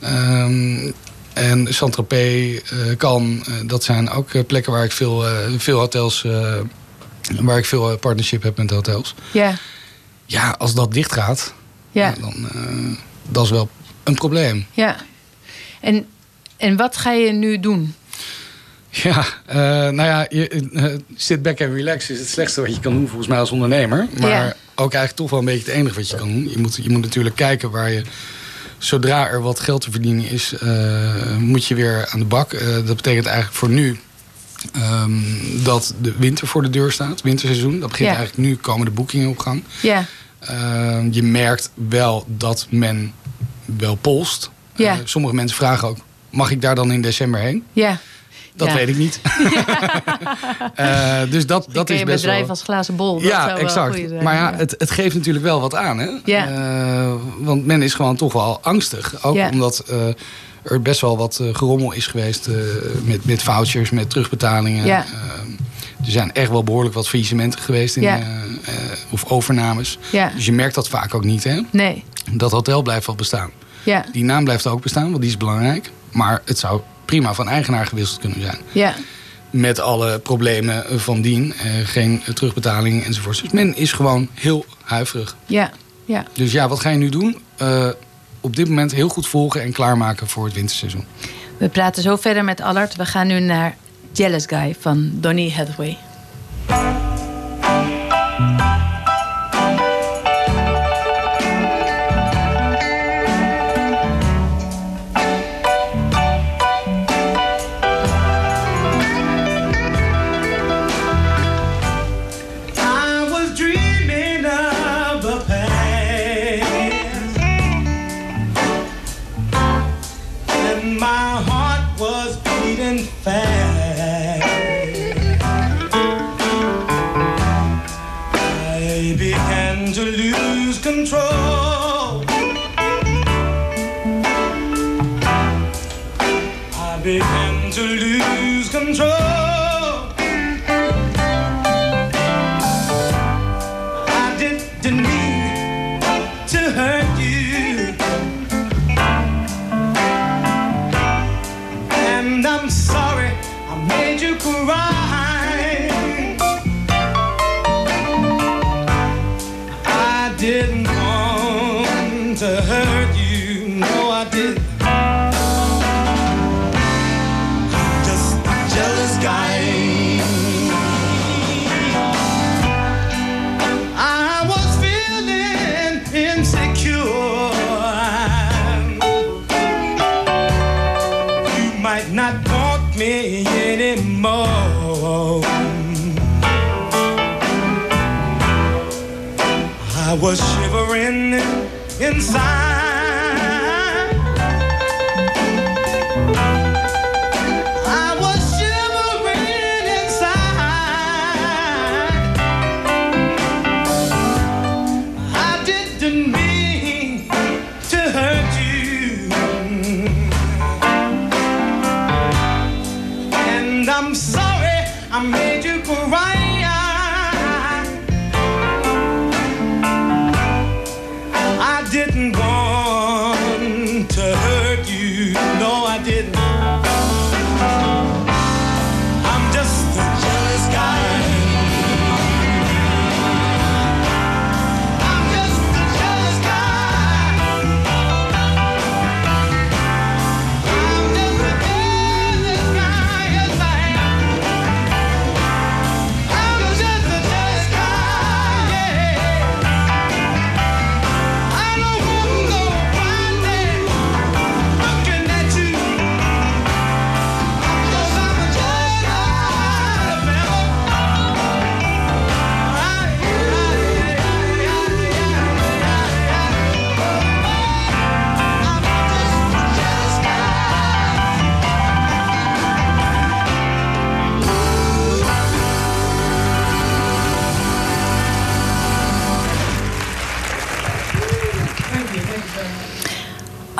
[0.00, 0.90] Ehm,
[1.32, 5.24] en Saint-Tropez, eh, Cannes, dat zijn ook plekken waar ik veel,
[5.56, 6.24] veel hotels...
[7.40, 9.14] waar ik veel partnership heb met hotels.
[9.32, 9.54] ja,
[10.26, 11.54] Ja, als dat dicht gaat,
[11.90, 12.48] ja, dan
[13.28, 13.68] dat is wel
[14.04, 14.66] een probleem.
[14.72, 14.96] ja.
[15.80, 16.06] En,
[16.56, 17.94] en wat ga je nu doen?
[19.02, 19.54] Ja, uh,
[19.94, 20.84] nou ja, je, uh,
[21.16, 24.08] sit back en relax is het slechtste wat je kan doen volgens mij als ondernemer.
[24.20, 24.56] Maar.
[24.76, 26.48] Ook eigenlijk toch wel een beetje het enige wat je kan doen.
[26.50, 28.02] Je moet, je moet natuurlijk kijken waar je,
[28.78, 32.52] zodra er wat geld te verdienen is, uh, moet je weer aan de bak.
[32.52, 33.98] Uh, dat betekent eigenlijk voor nu
[35.02, 35.24] um,
[35.62, 37.80] dat de winter voor de deur staat, winterseizoen.
[37.80, 38.16] Dat begint Ja.
[38.16, 39.64] eigenlijk nu, komen de boekingen op gang.
[39.82, 40.04] Ja,
[40.50, 43.12] Uh, je merkt wel dat men
[43.64, 44.50] wel polst.
[44.74, 44.94] Ja.
[44.94, 45.96] Uh, sommige mensen vragen ook,
[46.30, 47.64] mag ik daar dan in december heen?
[47.72, 48.00] ja.
[48.56, 48.74] Dat Ja.
[48.74, 49.20] weet ik niet.
[50.74, 52.48] Eh, dus dat, dat is best bedrijf wel...
[52.48, 53.14] als glazen bol.
[53.14, 53.94] Dat ja, zou exact.
[53.96, 55.98] zijn, maar ja, Het, het geeft natuurlijk wel wat aan.
[55.98, 56.08] Hè?
[56.24, 56.46] Ja.
[56.48, 59.24] Eh, want men is gewoon toch wel angstig.
[59.24, 59.48] Ook Ja.
[59.52, 59.98] omdat eh,
[60.62, 62.48] er best wel wat gerommel is geweest
[63.04, 64.86] met, met vouchers, met terugbetalingen.
[64.86, 65.04] Ja.
[66.04, 67.96] Er zijn echt wel behoorlijk wat faillissementen geweest.
[67.96, 68.08] In,
[69.10, 69.98] of overnames.
[70.12, 70.32] Ja.
[70.34, 71.44] Dus je merkt dat vaak ook niet.
[71.44, 71.60] Hè?
[71.70, 73.50] Nee, Dat hotel blijft wel bestaan.
[73.82, 75.90] ja, Die naam blijft ook bestaan, want die is belangrijk.
[76.12, 78.94] Maar het zou prima van eigenaar gewisseld kunnen zijn ja,
[79.50, 81.54] met alle problemen van dien.
[81.54, 83.42] Eh, geen terugbetaling enzovoort.
[83.42, 85.36] Dus men is gewoon heel huiverig.
[85.46, 85.70] ja,
[86.04, 86.24] ja.
[86.32, 87.38] Dus ja, wat ga je nu doen?
[87.56, 87.88] Eh,
[88.40, 91.04] op dit moment heel goed volgen en klaarmaken voor het winterseizoen.
[91.58, 92.96] We praten zo verder met Allard.
[92.96, 93.76] We gaan nu naar
[94.12, 95.96] Jealous Guy van Donny Hathaway.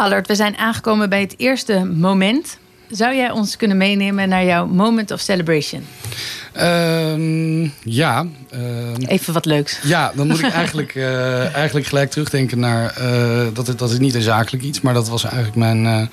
[0.07, 2.59] Allard, we zijn aangekomen bij het eerste moment.
[2.91, 5.87] Zou jij ons kunnen meenemen naar jouw moment of celebration?
[6.53, 8.27] Ehm, ja.
[8.51, 9.79] ehm, Even wat leuks.
[9.83, 12.97] Ja, dan moet ik eigenlijk, eh, eigenlijk gelijk terugdenken naar...
[12.97, 16.07] eh, dat, het, dat is niet een zakelijk iets, maar dat was eigenlijk mijn eh,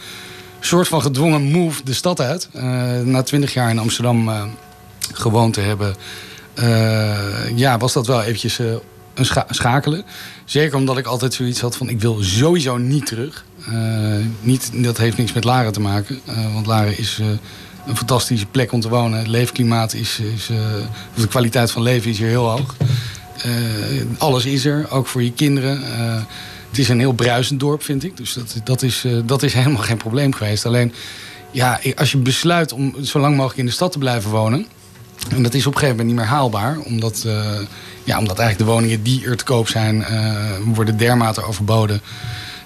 [0.60, 2.50] soort van gedwongen move de stad uit.
[3.04, 4.32] Na twintig jaar in Amsterdam
[5.14, 5.96] gewoond te hebben...
[7.56, 8.60] ja, was dat wel eventjes
[9.14, 10.04] een scha- schakelen.
[10.46, 11.90] Zeker omdat ik altijd zoiets had van...
[11.90, 13.46] ik wil sowieso niet terug.
[13.68, 16.20] Eh, niet, dat heeft niks met Laren te maken.
[16.26, 17.18] eh, want Laren is...
[17.22, 17.28] eh,
[17.88, 19.20] een fantastische plek om te wonen.
[19.20, 20.50] Het leefklimaat is, is
[21.16, 22.76] de kwaliteit van leven is hier heel hoog.
[24.18, 25.82] Alles is er, ook voor je kinderen.
[26.70, 28.18] Het is een heel bruisend dorp, vind ik.
[28.18, 30.66] Dus dat, dat, is, dat is helemaal geen probleem geweest.
[30.66, 30.94] Alleen,
[31.52, 34.68] ja, als je besluit om zo lang mogelijk in de stad te blijven wonen...
[35.30, 36.80] en dat is op een gegeven moment niet meer haalbaar...
[36.80, 37.26] omdat,
[38.04, 40.06] ja, omdat eigenlijk de woningen die er te koop zijn...
[40.74, 42.02] worden dermate overboden...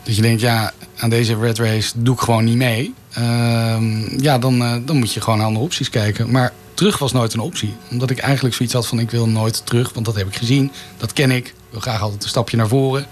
[0.07, 2.93] dat je denkt, ja, aan deze red race doe ik gewoon niet mee...
[3.13, 6.31] Ehm, ja, dan, eh, dan moet je gewoon naar andere opties kijken.
[6.31, 7.75] Maar terug was nooit een optie.
[7.91, 9.93] Omdat ik eigenlijk zoiets had van ik wil nooit terug.
[9.93, 10.71] Want dat heb ik gezien.
[10.97, 11.47] Dat ken ik.
[11.47, 13.05] Ik wil graag altijd een stapje naar voren.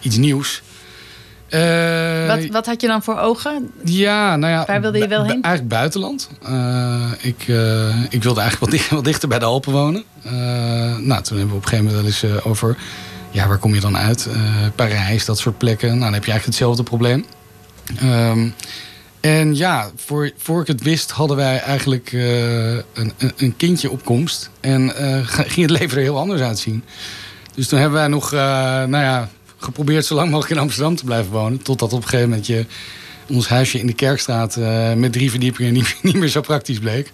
[0.00, 0.62] Iets nieuws.
[1.48, 3.70] Eh, Wat, wat had je dan voor ogen?
[3.84, 4.64] ja, nou ja.
[4.66, 5.42] Waar wilde je wel heen?
[5.42, 6.28] Eigenlijk buitenland.
[6.42, 7.40] Eh, ik,
[8.08, 10.04] ik wilde eigenlijk wat, dichter, wat dichter bij de Alpen wonen.
[11.06, 12.76] Nou, toen hebben we op een gegeven moment wel eens over...
[13.34, 14.26] Ja, waar kom je dan uit?
[14.26, 14.36] Eh,
[14.74, 15.88] Parijs, dat soort plekken.
[15.88, 17.24] Nou, dan heb je eigenlijk hetzelfde probleem.
[18.00, 18.48] Ehm,
[19.20, 24.04] en ja, voor, voor ik het wist hadden wij eigenlijk eh, een, een, kindje op
[24.04, 24.50] komst.
[24.60, 25.20] En eh,
[25.52, 26.84] ging het leven er heel anders uitzien.
[27.54, 31.32] Dus toen hebben wij nog, nou ja, geprobeerd zo lang mogelijk in Amsterdam te blijven
[31.32, 31.62] wonen.
[31.62, 32.66] Totdat op een gegeven moment je
[33.28, 34.56] ons huisje in de Kerkstraat
[34.96, 37.12] met drie verdiepingen niet, niet meer zo praktisch bleek.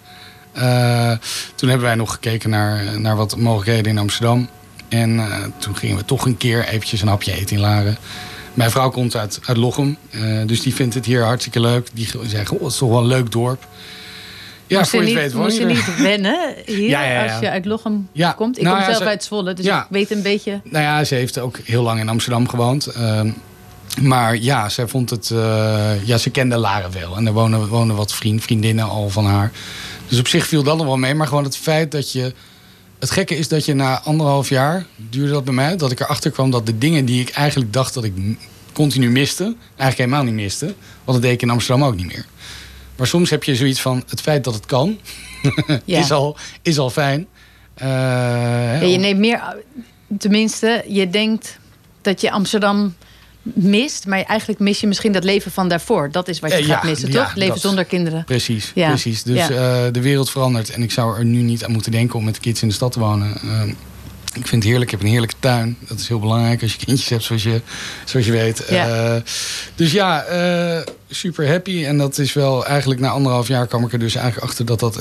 [1.55, 4.49] Toen hebben wij nog gekeken naar, naar wat mogelijkheden in Amsterdam.
[4.91, 7.97] En eh, toen gingen we toch een keer eventjes een hapje eten in Laren.
[8.53, 11.87] Mijn vrouw komt uit, uit Lochem, eh, dus die vindt het hier hartstikke leuk.
[11.93, 13.67] Die zegt, oh, het is toch wel een leuk dorp.
[14.67, 17.31] Ja, moest voor je niet, weet moest je niet wennen hier Ja, ja, ja.
[17.31, 18.57] als je uit Lochem komt?
[18.57, 20.61] Ik Nou kom zelf ze- uit Zwolle, dus ik weet een beetje...
[20.63, 22.85] Nou ja, ze heeft ook heel lang in Amsterdam gewoond.
[22.85, 23.31] Ehm,
[24.01, 25.31] maar ja, zij vond het.
[25.31, 27.15] eh, ja, ze kende Laren wel.
[27.15, 29.51] En er wonen, wonen wat vriend, vriendinnen al van haar.
[30.07, 31.15] Dus op zich viel dat nog wel mee.
[31.15, 32.33] Maar gewoon het feit dat je.
[33.01, 36.31] Het gekke is dat je na anderhalf jaar, duurde dat bij mij, dat ik erachter
[36.31, 38.13] kwam dat de dingen die ik eigenlijk dacht dat ik
[38.73, 40.65] continu miste, eigenlijk helemaal niet miste.
[40.65, 42.25] Want dat deed ik in Amsterdam ook niet meer.
[42.95, 44.99] Maar soms heb je zoiets van: het feit dat het kan,
[45.85, 45.99] Ja.
[45.99, 47.27] is, al, is al fijn.
[47.73, 49.55] Eh, Ja, je neemt meer,
[50.17, 51.59] tenminste, je denkt
[52.01, 52.95] dat je Amsterdam
[53.43, 56.11] mist, maar eigenlijk mis je misschien dat leven van daarvoor.
[56.11, 57.35] Dat is wat je Eh, gaat ja, missen, ja, toch?
[57.35, 58.23] Leven dat- zonder kinderen.
[58.23, 58.87] Precies, Ja.
[58.87, 59.23] precies.
[59.23, 60.69] Dus eh, de wereld verandert.
[60.69, 62.91] En ik zou er nu niet aan moeten denken om met kids in de stad
[62.91, 63.37] te wonen.
[63.41, 63.61] Eh,
[64.33, 64.83] ik vind het heerlijk.
[64.83, 65.77] Ik heb een heerlijke tuin.
[65.87, 67.61] Dat is heel belangrijk als je kindjes hebt, zoals je,
[68.05, 68.63] zoals je weet.
[68.69, 69.13] Ja.
[69.15, 69.21] Eh,
[69.75, 70.25] dus ja,
[71.09, 71.85] super happy.
[71.85, 74.79] En dat is wel eigenlijk na anderhalf jaar kwam ik er dus eigenlijk achter dat
[74.79, 74.99] dat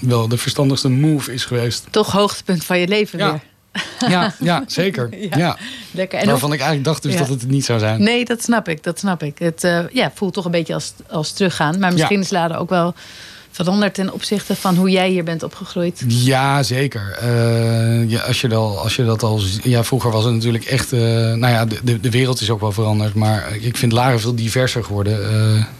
[0.00, 1.84] wel de verstandigste move is geweest.
[1.90, 3.30] Toch hoogtepunt van je leven Ja.
[3.30, 3.40] weer.
[4.08, 5.08] Ja, ja zeker.
[5.30, 5.36] Ja.
[5.38, 5.56] ja.
[5.90, 6.18] Lekker.
[6.18, 7.18] En Waarvan ik eigenlijk dacht dus Ja.
[7.18, 8.02] dat het het niet zou zijn.
[8.02, 8.82] Nee, dat snap ik.
[8.82, 9.38] Dat snap ik.
[9.38, 11.78] Het eh, ja, voelt toch een beetje als, als teruggaan.
[11.78, 12.94] Maar misschien is Lade ook wel
[13.50, 16.04] veranderd ten opzichte van hoe jij hier bent opgegroeid.
[16.08, 17.16] Ja, zeker.
[17.20, 19.40] Eh, ja, als, je dat, al- als je dat al.
[19.62, 20.92] Ja, vroeger was het natuurlijk echt.
[20.92, 23.14] eh, nou ja, de, de, de wereld is ook wel veranderd.
[23.14, 25.18] Maar ik vind Laren veel diverser geworden.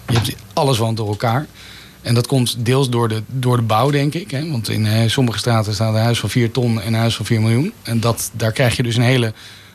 [0.09, 1.47] Je hebt alles want door elkaar.
[2.07, 4.31] En dat komt deels door de, door de bouw, denk ik.
[4.31, 4.51] Hè?
[4.51, 7.27] Want in eh, sommige straten staat een huis van 4 ton en een huis van
[7.27, 7.73] 4 miljoen.
[7.83, 9.33] En dat, daar krijg je dus een hele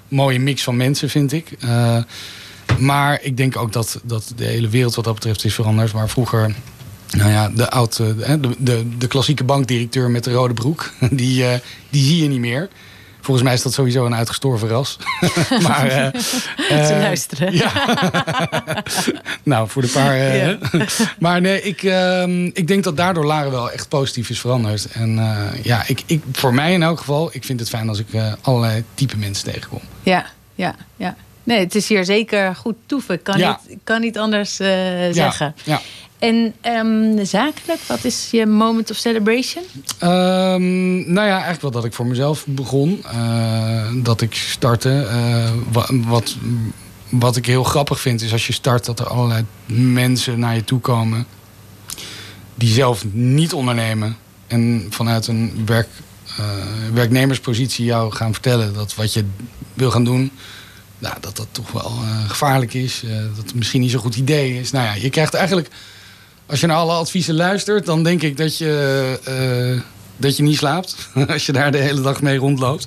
[0.08, 1.52] mooie mix van mensen, vind ik.
[1.60, 1.98] Eh,
[2.80, 5.92] maar ik denk ook dat, dat de hele wereld wat dat betreft is veranderd.
[5.92, 6.56] Waar vroeger
[7.12, 11.46] nou ja, de, oud, eh, de, de, de, klassieke bankdirecteur met de rode broek, die,
[11.90, 12.70] die zie je niet meer.
[13.22, 14.98] Volgens mij is dat sowieso een uitgestorven ras.
[15.68, 17.54] maar, eh, Ze eh, luisteren.
[17.54, 17.72] Ja.
[19.44, 20.14] nou, voor de paar.
[20.14, 20.58] eh, Ja.
[21.20, 24.86] maar nee, ik, ehm, ik denk dat daardoor Laren wel echt positief is veranderd.
[24.92, 25.20] En
[25.64, 28.08] ja, ik, ik, voor mij in elk geval, ik vind het fijn als ik
[28.42, 29.82] allerlei type mensen tegenkom.
[30.04, 31.16] Ja, ja, ja.
[31.44, 33.16] Nee, het is hier zeker goed toeven.
[33.16, 33.60] Ik kan, Ja.
[33.68, 34.68] niet, kan niet anders eh,
[35.12, 35.56] zeggen.
[35.64, 35.82] Ja.
[36.22, 39.64] En ehm, zakelijk, wat is je moment of celebration?
[39.98, 43.04] Ehm, nou ja, eigenlijk wel dat ik voor mezelf begon.
[43.12, 45.08] Eh, dat ik startte.
[45.10, 46.36] Eh, wa- wat,
[47.10, 50.64] wat ik heel grappig vind is als je start dat er allerlei mensen naar je
[50.64, 51.26] toe komen.
[52.56, 54.18] Die zelf niet ondernemen.
[54.48, 55.88] En vanuit een werk,
[56.38, 56.46] eh,
[56.94, 59.26] werknemerspositie jou gaan vertellen dat wat je
[59.74, 60.32] wil gaan doen.
[61.00, 61.92] Nou, dat dat toch wel
[62.28, 63.04] gevaarlijk is.
[63.36, 64.72] dat het misschien niet zo'n goed idee is.
[64.72, 65.70] Nou ja, je krijgt eigenlijk
[66.52, 69.82] als je naar alle adviezen luistert, dan denk ik dat je, eh,
[70.18, 70.96] dat je niet slaapt.
[71.28, 72.84] Als je daar de hele dag mee rondloopt.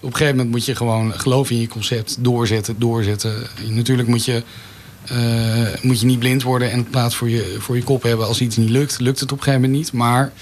[0.00, 2.16] Op een gegeven moment moet je gewoon geloven in je concept.
[2.20, 3.46] Doorzetten, doorzetten.
[3.68, 4.42] Natuurlijk moet je,
[5.04, 8.40] eh, moet je niet blind worden en plaats voor je, voor je kop hebben als
[8.40, 9.00] iets niet lukt.
[9.00, 9.92] Lukt het op een gegeven moment niet.
[9.92, 10.32] Maar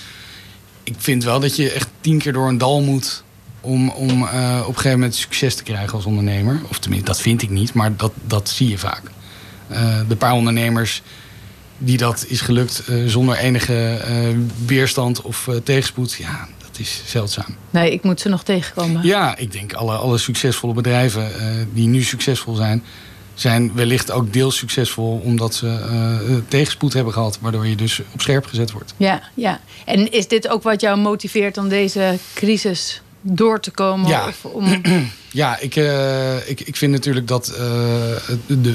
[0.82, 3.22] ik vind wel dat je echt tien keer door een dal moet
[3.60, 6.60] om, om eh, op een gegeven moment succes te krijgen als ondernemer.
[6.68, 9.02] Of tenminste, dat vind ik niet, maar dat, dat zie je vaak.
[10.08, 11.02] De paar ondernemers
[11.84, 14.14] die dat is gelukt eh, zonder enige eh,
[14.66, 17.56] weerstand of eh, tegenspoed, ja, dat is zeldzaam.
[17.70, 19.06] Nee, ik moet ze nog tegenkomen.
[19.06, 21.30] Ja, ik denk alle, alle succesvolle bedrijven
[21.74, 22.82] die nu succesvol zijn,
[23.34, 28.46] zijn wellicht ook deels succesvol omdat ze tegenspoed hebben gehad, waardoor je dus op scherp
[28.46, 28.94] gezet wordt.
[28.96, 29.60] Ja, ja.
[29.84, 34.08] En is dit ook wat jou motiveert om deze crisis door te komen?
[34.08, 34.26] Ja.
[34.26, 34.80] Of om...
[35.32, 35.76] Ja, ik,
[36.46, 37.48] ik, ik vind natuurlijk dat.
[37.48, 37.58] eh,
[38.46, 38.74] de,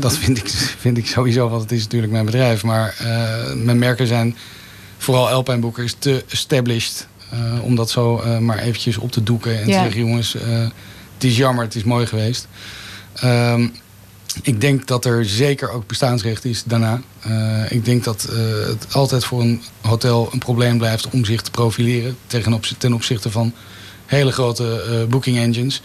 [0.00, 2.62] dat vind ik, vind ik sowieso, want het is natuurlijk mijn bedrijf.
[2.62, 4.36] Maar eh, mijn merken zijn,
[4.98, 7.06] vooral Alpine Boeker, is te established.
[7.30, 9.58] eh, om dat zo eh, maar eventjes op te doeken.
[9.58, 10.32] En te zeggen, jongens,
[11.14, 12.48] het is jammer, het is mooi geweest.
[13.14, 13.68] Ehm,
[14.42, 17.00] ik denk dat er zeker ook bestaansrecht is daarna.
[17.68, 18.28] Ik denk dat
[18.66, 22.92] het altijd voor een hotel een probleem blijft om zich te profileren tegen opzi- ten
[22.92, 23.52] opzichte van
[24.06, 25.82] hele grote booking engines.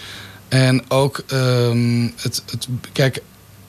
[0.47, 2.67] En ook ehm, het, het.
[2.91, 3.21] Kijk,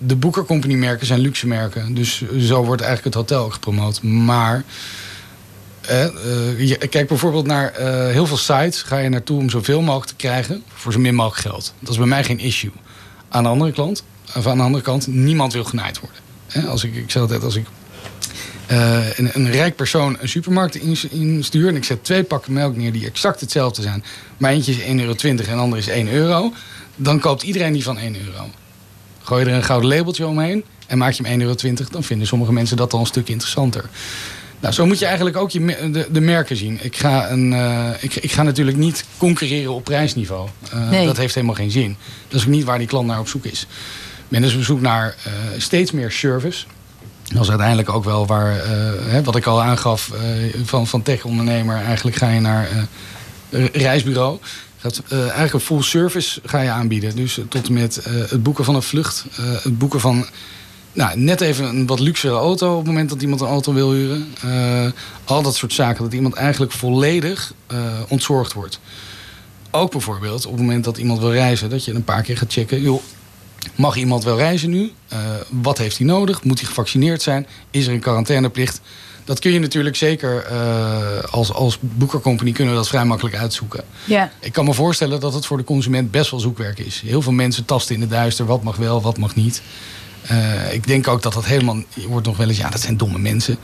[0.07, 0.45] de Booker
[0.77, 1.95] merken zijn luxe merken.
[1.95, 4.03] Dus zo wordt eigenlijk het hotel gepromoot.
[4.03, 4.65] Maar.
[5.81, 6.07] eh,
[6.69, 8.83] je- kijk bijvoorbeeld naar eh, heel veel sites.
[8.83, 11.75] Ga je naartoe om zoveel mogelijk te krijgen voor zo min mogelijk geld.
[11.81, 12.71] Dat is bij mij geen issue.
[13.29, 14.05] Aan de andere kant,
[14.37, 16.69] of aan de andere kant, niemand wil genaaid worden.
[16.71, 17.67] Als ik, ik zeg altijd, als ik
[18.67, 22.77] eh, een, een rijk persoon een supermarkt in- instuur en ik zet twee pakken melk
[22.77, 24.05] neer die exact hetzelfde zijn,
[24.37, 26.53] maar eentje is 1,20 euro en de andere is 1 euro,
[26.97, 28.51] dan koopt iedereen die van 1 euro.
[29.25, 32.27] Gooi je er een gouden labeltje omheen en maak je hem 1,20 euro, dan vinden
[32.27, 33.85] sommige mensen dat al een stuk interessanter.
[34.61, 36.79] Nou, zo moet je eigenlijk ook je, de, de merken zien.
[36.83, 40.49] Ik ga, een, eh, ik, ik ga natuurlijk niet concurreren op prijsniveau.
[40.71, 41.07] Eh, Nee.
[41.07, 41.97] Dat heeft helemaal geen zin.
[42.29, 43.67] Dat is ook niet waar die klant naar op zoek is.
[44.29, 46.65] Men is op zoek naar eh, steeds meer service.
[47.33, 48.55] Dat is uiteindelijk ook wel waar,
[49.07, 50.11] hè, wat ik al aangaf
[50.65, 51.77] van, van tech-ondernemer.
[51.77, 52.69] Eigenlijk ga je naar
[53.73, 54.39] reisbureau.
[54.85, 57.17] Gaat, eh, eigenlijk een full service ga je aanbieden.
[57.17, 59.25] Dus eh, tot en met eh, het boeken van een vlucht.
[59.63, 60.27] het boeken van
[60.93, 63.93] nou, net even een wat luxere auto op het moment dat iemand een auto wil
[63.93, 64.35] huren.
[65.25, 66.05] Al dat soort zaken.
[66.05, 67.53] Dat iemand eigenlijk volledig
[68.09, 68.81] ontzorgd wordt.
[69.71, 71.71] Ook bijvoorbeeld op het moment dat iemand wil reizen.
[71.71, 72.81] Dat je een paar keer gaat checken.
[72.81, 73.03] Joh,
[73.75, 74.93] mag iemand wel reizen nu?
[75.49, 76.43] Wat heeft hij nodig?
[76.43, 77.47] Moet hij gevaccineerd zijn?
[77.71, 78.81] Is er een quarantaineplicht?
[79.25, 83.85] Dat kun je natuurlijk zeker eh, als, als boekercompany kunnen we dat vrij makkelijk uitzoeken.
[84.05, 84.31] Ja.
[84.41, 87.03] Ik kan me voorstellen dat het voor de consument best wel zoekwerk is.
[87.07, 88.47] Heel veel mensen tasten in het duister.
[88.47, 89.63] Wat mag wel, wat mag niet.
[90.23, 91.77] Eh, ik denk ook dat dat helemaal...
[91.95, 92.59] Je wordt nog wel eens...
[92.59, 93.59] Ja, dat zijn domme mensen.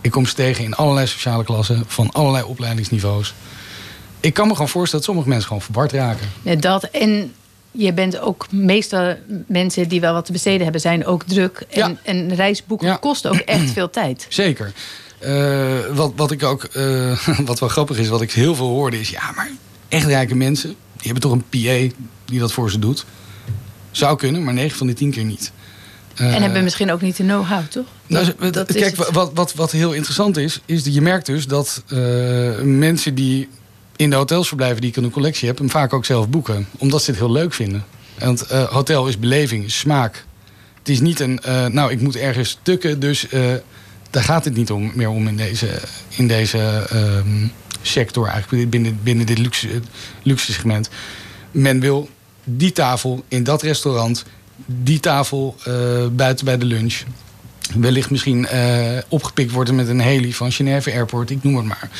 [0.00, 1.84] Ik kom ze tegen in allerlei sociale klassen.
[1.86, 3.34] Van allerlei opleidingsniveaus.
[4.20, 6.28] Ik kan me gewoon voorstellen dat sommige mensen gewoon verward raken.
[6.42, 7.32] Ja, dat en
[7.76, 9.14] je bent ook meestal
[9.46, 11.64] mensen die wel wat te besteden hebben, zijn ook druk.
[11.68, 11.96] En, Ja.
[12.02, 12.96] en reisboeken Ja.
[12.96, 14.26] kosten ook echt veel tijd.
[14.42, 14.72] Zeker.
[15.18, 16.64] Eh, wat, wat ik ook...
[16.64, 19.10] eh, wat wel grappig is, wat ik heel veel hoorde is...
[19.10, 19.50] Ja, maar
[19.88, 20.68] echt rijke mensen...
[20.96, 21.48] Die hebben toch een
[21.88, 23.04] PA die dat voor ze doet.
[23.90, 25.52] Zou kunnen, maar 9 van de 10 keer niet.
[26.14, 27.84] en Eh, hebben misschien ook niet de know-how, toch?
[28.06, 31.82] Nou, Dat- kijk, wat, wat, wat heel interessant is, is dat je merkt dus dat
[32.62, 33.48] mensen die
[33.96, 36.68] in de hotels verblijven die ik in een collectie heb, hem vaak ook zelf boeken.
[36.78, 37.84] Omdat ze het heel leuk vinden.
[38.18, 40.24] Want eh, hotel is beleving, smaak.
[40.78, 43.42] Het is niet een, eh, nou, ik moet ergens tukken, dus eh,
[44.10, 47.46] daar gaat het niet om, meer om in deze, in deze ehm,
[47.82, 49.68] sector, eigenlijk binnen, binnen dit luxe,
[50.22, 50.88] luxe segment.
[51.50, 52.08] Men wil
[52.44, 54.24] die tafel in dat restaurant,
[54.66, 55.56] die tafel
[56.12, 57.02] buiten bij de lunch
[57.74, 61.90] wellicht misschien eh, opgepikt worden met een heli van Genève Airport, ik noem het maar.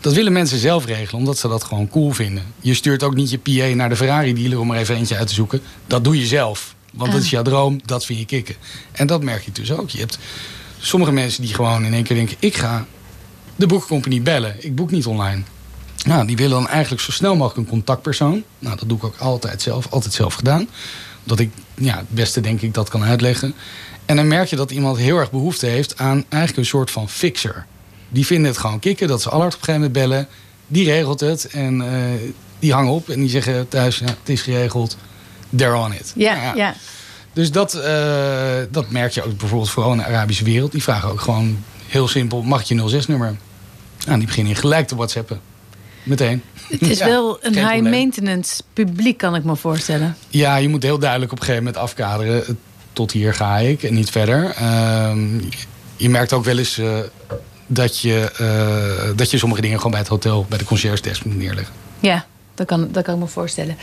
[0.00, 2.42] Dat willen mensen zelf regelen, omdat ze dat gewoon cool vinden.
[2.60, 5.28] Je stuurt ook niet je PA naar de Ferrari dealer om er even eentje uit
[5.28, 5.60] te zoeken.
[5.86, 6.74] Dat doe je zelf.
[6.92, 8.54] Want dat is jouw droom, dat vind je kicken.
[8.92, 9.90] En dat merk je dus ook.
[9.90, 10.18] Je hebt
[10.78, 12.86] sommige mensen die gewoon in één keer denken: ik ga
[13.56, 14.56] de boekcompagnie bellen.
[14.58, 15.42] Ik boek niet online.
[16.06, 18.42] Nou, die willen dan eigenlijk zo snel mogelijk een contactpersoon.
[18.58, 20.68] Nou, dat doe ik ook altijd zelf, altijd zelf gedaan.
[21.24, 23.54] Dat ik ja, het beste denk ik dat kan uitleggen.
[24.04, 27.08] En dan merk je dat iemand heel erg behoefte heeft aan eigenlijk een soort van
[27.08, 27.66] fixer.
[28.08, 30.28] Die vinden het gewoon kicken, dat ze allard op een gegeven moment bellen.
[30.66, 34.42] Die regelt het en eh, die hangen op en die zeggen thuis, ja, het is
[34.42, 34.96] geregeld,
[35.56, 36.12] they're on it.
[36.16, 36.74] Ja, Nou ja.
[37.32, 40.72] Dus dat, eh, dat merk je ook bijvoorbeeld vooral in de Arabische wereld.
[40.72, 43.36] Die vragen ook gewoon heel simpel, mag ik je 06-nummer?
[44.06, 45.40] Nou, die beginnen gelijk te whatsappen.
[46.02, 46.42] Meteen.
[46.70, 47.90] Het is Ja, wel een high probleem.
[47.90, 50.16] maintenance publiek, kan ik me voorstellen.
[50.28, 52.58] Ja, je moet heel duidelijk op een gegeven moment afkaderen.
[52.92, 54.50] Tot hier ga ik en niet verder.
[54.54, 55.38] Ehm,
[55.96, 56.98] je merkt ook wel eens eh,
[57.66, 61.24] dat, je, eh, dat je sommige dingen gewoon bij het hotel, bij de concierge desk
[61.24, 61.74] moet neerleggen.
[62.00, 63.76] Ja, dat kan, dat kan ik me voorstellen.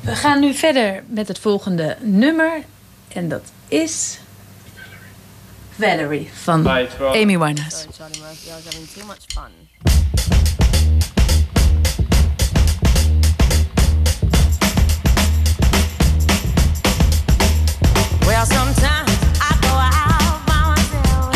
[0.00, 2.62] We gaan nu verder met het volgende nummer.
[3.12, 4.18] En dat is...
[5.78, 6.68] Valerie van.
[7.00, 7.86] Amy Winehouse.
[9.06, 10.59] Murphy,
[18.30, 19.10] Well, sometimes
[19.42, 21.34] I go out by myself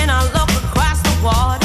[0.00, 1.61] and I look across the water,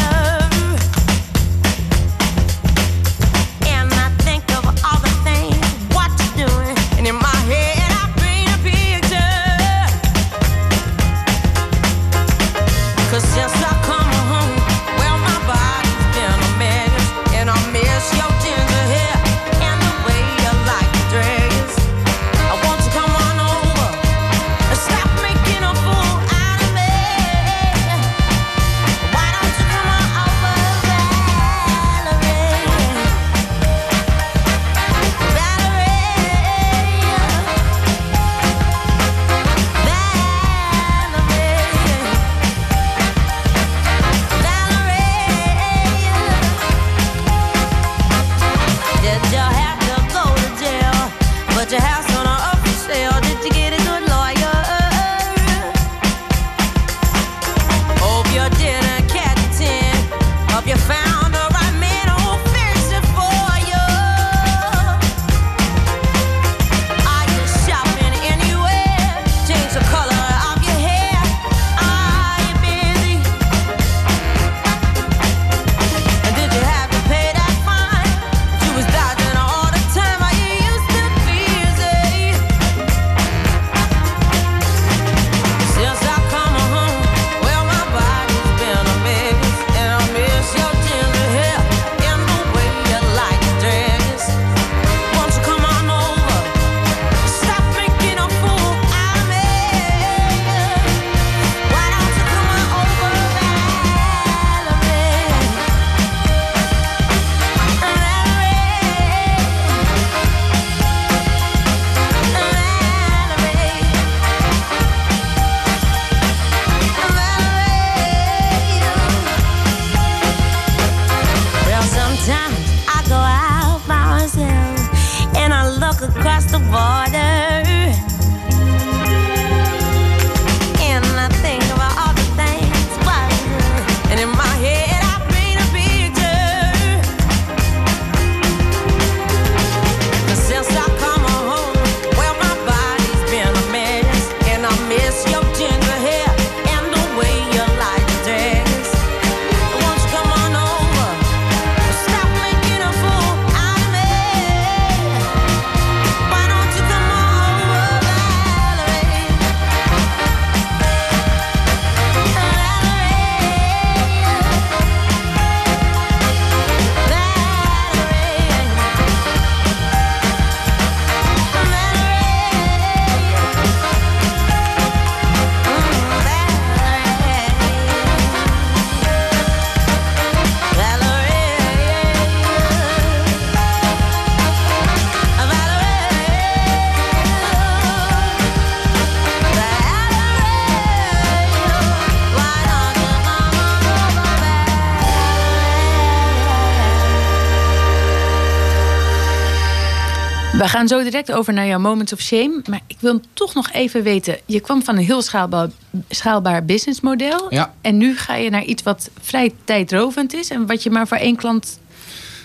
[200.87, 202.61] gaan zo direct over naar jouw moments of shame.
[202.69, 204.37] Maar ik wil toch nog even weten.
[204.45, 205.67] Je kwam van een heel schaalbaar,
[206.09, 207.45] schaalbaar businessmodel.
[207.49, 207.73] Ja.
[207.81, 210.49] En nu ga je naar iets wat vrij tijdrovend is.
[210.49, 211.79] En wat je maar voor één klant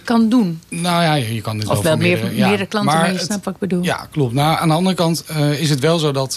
[0.04, 0.60] kan doen.
[0.68, 2.46] Nou ja, je je kan dit Of wel meer, meerdere, ja.
[2.46, 3.82] meerdere klanten, maar, je het- snapt wat ik bedoel.
[3.82, 4.32] Ja, klopt.
[4.34, 6.36] Nou, aan de andere kant eh, is het wel zo dat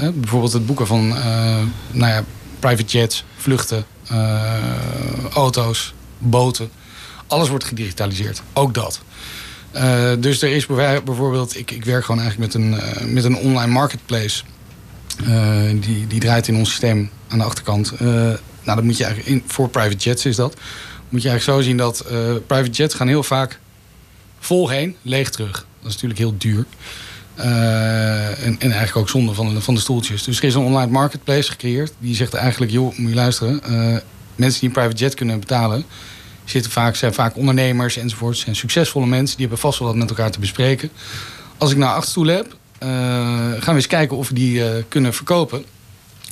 [0.00, 1.56] eh, bijvoorbeeld het boeken van eh,
[1.90, 2.24] nou ja,
[2.58, 3.84] private jets, vluchten,
[5.32, 6.70] auto's, boten,
[7.26, 8.42] alles wordt gedigitaliseerd.
[8.52, 9.00] Ook dat.
[9.76, 13.24] Eh, dus er is bijv- bijvoorbeeld, ik, ik werk gewoon eigenlijk met een, eh, met
[13.24, 14.42] een online marketplace.
[15.26, 18.00] Eh, die, die draait in ons systeem aan de achterkant.
[18.00, 20.56] Nou, dat moet je eigenlijk in, voor private jets is dat.
[21.08, 22.04] Moet je eigenlijk zo zien dat
[22.46, 23.58] private jets gaan heel vaak
[24.38, 25.52] vol heen, leeg terug.
[25.52, 26.64] Dat is natuurlijk heel duur.
[27.34, 30.22] En, en eigenlijk ook zonde van de, van de stoeltjes.
[30.22, 31.92] Dus er is een online marketplace gecreëerd.
[31.98, 33.60] Die zegt eigenlijk, joh, moet je luisteren.
[34.34, 35.84] mensen die een private jet kunnen betalen...
[36.46, 38.36] Zitten vaak, zijn vaak ondernemers enzovoort.
[38.36, 39.36] Zijn succesvolle mensen.
[39.36, 40.90] Die hebben vast wel wat met elkaar te bespreken.
[41.58, 42.56] Als ik nou acht stoelen heb...
[42.78, 45.64] eh, gaan we eens kijken of we die eh, kunnen verkopen.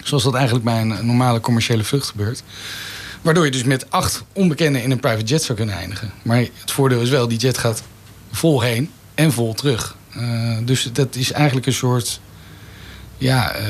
[0.03, 2.43] Zoals dat eigenlijk bij een normale commerciële vlucht gebeurt.
[3.23, 6.11] Waardoor je dus met acht onbekenden in een private jet zou kunnen eindigen.
[6.23, 7.83] Maar het voordeel is wel, die jet gaat
[8.33, 9.97] vol heen en vol terug.
[10.15, 12.21] Eh, dus dat is eigenlijk een soort
[13.19, 13.65] ja, eh,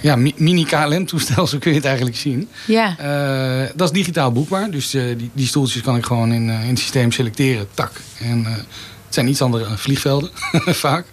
[0.00, 2.48] ja, mi- mini KLM-toestel, zo kun je het eigenlijk zien.
[2.66, 2.98] Ja.
[2.98, 4.70] Eh, dat is digitaal boekbaar.
[4.70, 7.66] Dus eh, die, die stoeltjes kan ik gewoon in, in het systeem selecteren.
[7.74, 7.92] Tak.
[8.20, 10.30] En het zijn iets andere vliegvelden,
[10.66, 11.04] vaak.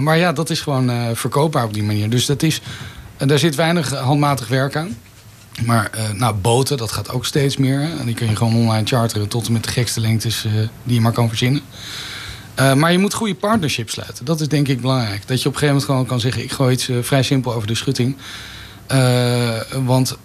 [0.00, 2.10] Maar ja, dat is gewoon verkoopbaar op die manier.
[2.10, 2.60] Dus dat is,
[3.16, 4.96] en daar zit weinig handmatig werk aan.
[5.64, 7.80] Maar nou, boten, dat gaat ook steeds meer.
[8.00, 10.44] En die kun je gewoon online charteren tot en met de gekste lengtes
[10.84, 11.62] die je maar kan verzinnen.
[12.54, 14.24] Eh, maar je moet goede partnerships sluiten.
[14.24, 15.26] Dat is denk ik belangrijk.
[15.26, 16.42] Dat je op een gegeven moment gewoon kan zeggen...
[16.42, 18.16] ik gooi iets eh, vrij simpel over de schutting.
[18.86, 20.16] Eh, want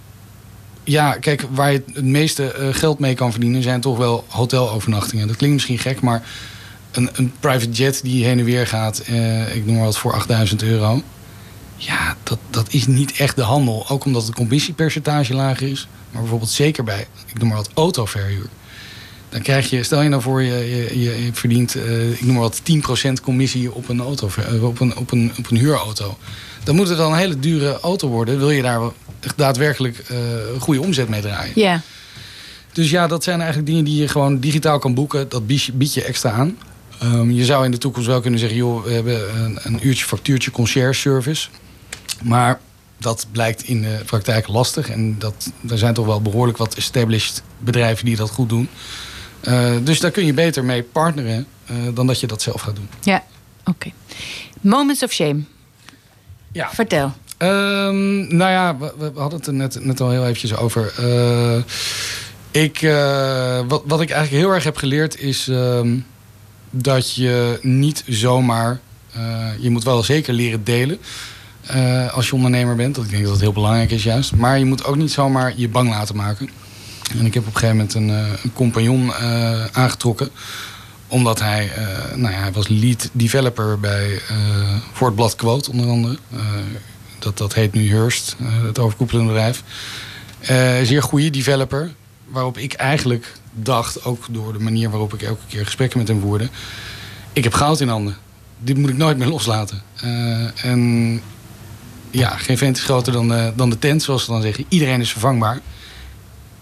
[0.84, 3.64] ja, kijk, waar je het meeste geld mee kan verdienen...
[3.64, 5.28] zijn toch wel hotelovernachtingen.
[5.28, 6.24] Dat klinkt misschien gek, maar
[6.92, 9.04] een, een private jet die heen en weer gaat...
[9.54, 11.02] ik noem maar wat voor 8000 euro...
[11.76, 13.86] Ja, dat, dat is niet echt de handel.
[13.90, 15.88] Ook omdat het commissiepercentage lager is.
[16.12, 18.50] Maar bijvoorbeeld zeker bij, ik noem maar wat, autoverhuur.
[19.30, 22.42] Dan krijg je, stel je nou voor, je, je, je, verdient, eh, ik noem maar
[22.42, 22.62] wat,
[23.10, 24.30] 10% commissie op een, auto,
[24.62, 26.18] op, een, op, een, op een huurauto.
[26.64, 28.38] Dan moet het wel een hele dure auto worden.
[28.38, 28.82] Wil je daar
[29.36, 30.18] daadwerkelijk eh,
[30.54, 31.52] een goede omzet mee draaien.
[31.56, 31.82] Ja.
[32.74, 35.30] Dus ja, dat zijn eigenlijk dingen die je gewoon digitaal kan boeken.
[35.30, 36.58] Dat bied je, bied je extra aan.
[37.00, 38.58] Ehm, je zou in de toekomst wel kunnen zeggen...
[38.58, 41.48] joh, we hebben een, een uurtje factuurtje concierge service.
[42.24, 42.60] Maar
[42.98, 44.90] dat blijkt in de praktijk lastig.
[44.90, 48.70] En dat, er zijn toch wel behoorlijk wat established bedrijven die dat goed doen.
[49.42, 52.76] Eh, dus daar kun je beter mee partneren eh, dan dat je dat zelf gaat
[52.76, 52.90] doen.
[53.02, 53.24] Ja.
[53.66, 53.92] Oké.
[54.62, 55.42] Moments of shame.
[56.52, 56.70] Ja.
[56.74, 57.14] Vertel.
[57.38, 60.94] Ehm, nou ja, we, we hadden het er net, net al heel eventjes over.
[60.98, 61.58] Eh,
[62.52, 62.80] ik,
[63.68, 65.98] wat, wat ik eigenlijk heel erg heb geleerd is ehm,
[66.70, 68.80] dat je niet zomaar.
[69.60, 71.00] je moet wel zeker leren delen
[72.12, 72.96] als je ondernemer bent.
[72.96, 74.36] Dat ik denk dat dat heel belangrijk is juist.
[74.36, 76.50] Maar je moet ook niet zomaar je bang laten maken.
[77.16, 80.30] En ik heb op een gegeven moment een, eh, een compagnon eh, aangetrokken
[81.10, 84.22] omdat hij, eh, nou ja, hij was lead developer bij,
[84.94, 86.18] voor het blad Quote onder andere.
[87.20, 89.64] Dat, dat heet nu Hearst, het overkoepelende bedrijf.
[90.88, 91.92] Zeer goede developer.
[92.28, 96.22] Waarop ik eigenlijk dacht, ook door de manier waarop ik elke keer gesprekken met hem
[96.22, 96.50] voerde.
[97.34, 98.18] Ik heb goud in handen.
[98.60, 99.82] Dit moet ik nooit meer loslaten.
[100.62, 101.22] En
[102.12, 104.66] ja, geen vent is groter dan, dan de tent, zoals ze dan zeggen.
[104.70, 105.62] Iedereen is vervangbaar.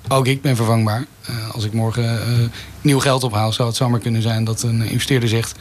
[0.07, 1.05] Ook ik ben vervangbaar.
[1.25, 2.47] Eh, als ik morgen eh,
[2.81, 5.55] nieuw geld ophaal, zou het zomaar kunnen zijn dat een investeerder zegt: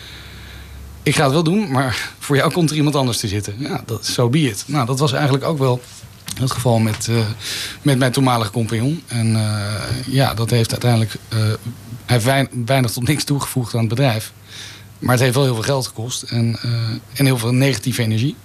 [1.03, 3.55] ik ga het wel doen, maar voor jou komt er iemand anders te zitten.
[3.59, 4.65] Ja, dat zo so be it.
[4.67, 5.81] Nou, dat was eigenlijk ook wel
[6.39, 7.17] het geval met, eh,
[7.83, 9.03] met mijn toenmalige compagnon.
[9.07, 9.37] En
[10.07, 11.17] ja, dat heeft uiteindelijk
[12.07, 14.33] heeft wein- weinig tot niks toegevoegd aan het bedrijf.
[14.99, 16.59] Maar het heeft wel heel veel geld gekost en,
[17.15, 18.37] en heel veel negatieve energie.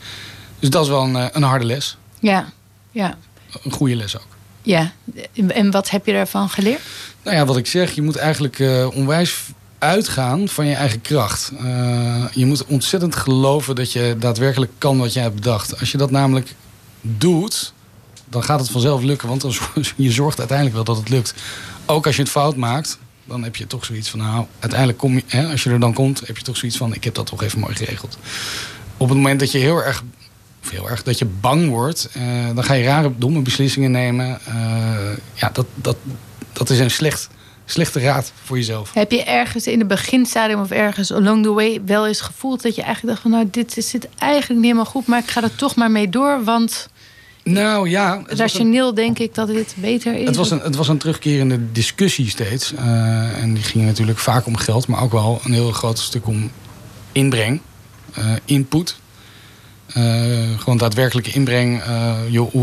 [0.59, 1.97] Dus dat is wel een, een harde les.
[2.19, 2.49] Ja,
[2.91, 3.17] ja,
[3.63, 4.38] Een goede les ook.
[4.61, 4.91] Ja.
[5.47, 6.81] En wat heb je daarvan geleerd?
[7.23, 9.35] Nou ja, wat ik zeg, je moet eigenlijk eh, onwijs
[9.79, 11.51] uitgaan van je eigen kracht.
[11.63, 15.79] Eh, je moet ontzettend geloven dat je daadwerkelijk kan wat jij hebt bedacht.
[15.79, 16.55] Als je dat namelijk
[17.01, 17.73] doet,
[18.29, 19.27] dan gaat het vanzelf lukken.
[19.27, 19.53] Want dan
[19.95, 21.33] je zorgt uiteindelijk wel dat het lukt.
[21.85, 24.19] Ook als je het fout maakt, dan heb je toch zoiets van...
[24.19, 26.93] nou, uiteindelijk kom je, hè, als je er dan komt, heb je toch zoiets van...
[26.93, 28.17] ik heb dat toch even mooi geregeld.
[28.97, 30.03] Op het moment dat je heel erg,
[30.63, 32.09] of heel erg dat je bang wordt...
[32.13, 32.21] eh,
[32.55, 34.39] dan ga je rare, domme beslissingen nemen.
[34.45, 34.53] Eh,
[35.33, 35.95] ja, dat, dat,
[36.53, 37.29] dat is een slecht,
[37.65, 38.93] slechte raad voor jezelf.
[38.93, 42.75] Heb je ergens in het beginstadium of ergens along the way wel eens gevoeld dat
[42.75, 45.55] je eigenlijk dacht van nou dit zit eigenlijk niet helemaal goed, maar ik ga er
[45.55, 46.89] toch maar mee door, want
[47.43, 50.25] Nou ja, een- rationeel denk ik dat dit beter is.
[50.27, 52.73] Het was, een, het was een terugkerende discussie steeds.
[52.73, 56.27] Eh, en die ging natuurlijk vaak om geld, maar ook wel een heel groot stuk
[56.27, 56.51] om
[57.11, 57.61] inbreng,
[58.13, 58.95] eh, input.
[59.93, 62.55] Eh, gewoon daadwerkelijke inbreng eh, joh,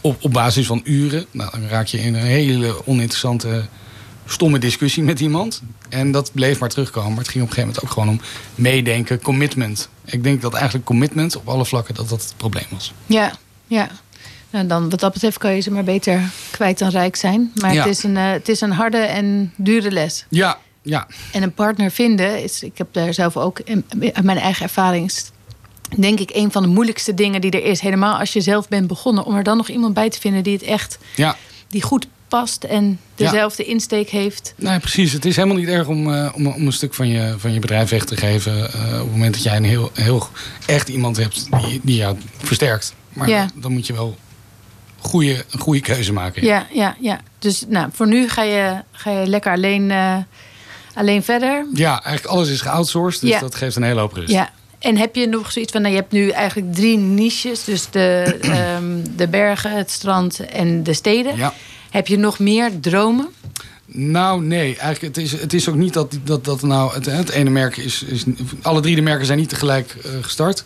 [0.00, 1.26] op, op basis van uren.
[1.30, 3.64] Nou, dan raak je in een hele oninteressante,
[4.26, 5.62] stomme discussie met iemand.
[5.88, 7.10] En dat bleef maar terugkomen.
[7.10, 8.20] Maar het ging op een gegeven moment ook gewoon om
[8.54, 9.88] meedenken, commitment.
[10.04, 12.92] Ik denk dat eigenlijk commitment op alle vlakken dat dat het probleem was.
[13.06, 13.32] Ja,
[13.66, 13.88] ja.
[14.50, 16.20] Nou, dan wat dat betreft kan je ze maar beter
[16.50, 17.52] kwijt dan rijk zijn.
[17.54, 17.84] Maar Ja.
[17.84, 20.24] het, is een, eh, het is een harde en dure les.
[20.28, 21.06] Ja, ja.
[21.32, 23.84] En een partner vinden, is, ik heb daar zelf ook in,
[24.22, 25.30] mijn eigen ervaring, is
[25.96, 27.80] denk ik een van de moeilijkste dingen die er is.
[27.80, 30.52] Helemaal als je zelf bent begonnen, om er dan nog iemand bij te vinden die
[30.52, 31.36] het echt, ja.
[31.68, 34.54] die goed past en dezelfde insteek heeft.
[34.56, 35.12] Nee, precies.
[35.12, 37.58] Het is helemaal niet erg om, eh, om, om een stuk van je, van je
[37.60, 38.72] bedrijf weg te geven.
[38.72, 40.26] eh, op het moment dat jij een heel, heel
[40.66, 42.94] echt iemand hebt die, die jou versterkt.
[43.12, 43.46] Maar Ja.
[43.54, 44.16] dan moet je wel
[44.98, 46.44] goede, een goede keuze maken.
[46.44, 47.20] Ja, ja, ja.
[47.38, 50.16] Dus nou, voor nu ga je, ga je lekker alleen, eh,
[50.94, 51.66] alleen verder.
[51.74, 53.20] Ja, eigenlijk alles is geoutsourced.
[53.20, 54.32] Dus dat geeft een hele hoop rust.
[54.32, 54.50] Ja.
[54.82, 57.64] En heb je nog zoiets van, nou, je hebt nu eigenlijk drie niches.
[57.64, 58.84] Dus de, ehm,
[59.16, 61.36] de bergen, het strand en de steden.
[61.36, 61.54] Ja.
[61.90, 63.28] Heb je nog meer dromen?
[63.86, 64.76] Nou, nee.
[64.76, 66.94] Eigenlijk, het is, het is ook niet dat, dat, dat nou...
[66.94, 68.24] Het, het ene merk is, is...
[68.62, 70.64] Alle drie de merken zijn niet tegelijk eh, gestart.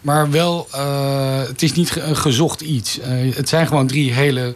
[0.00, 2.98] Maar wel, eh, het is niet een gezocht iets.
[2.98, 4.54] Eh, het zijn gewoon drie hele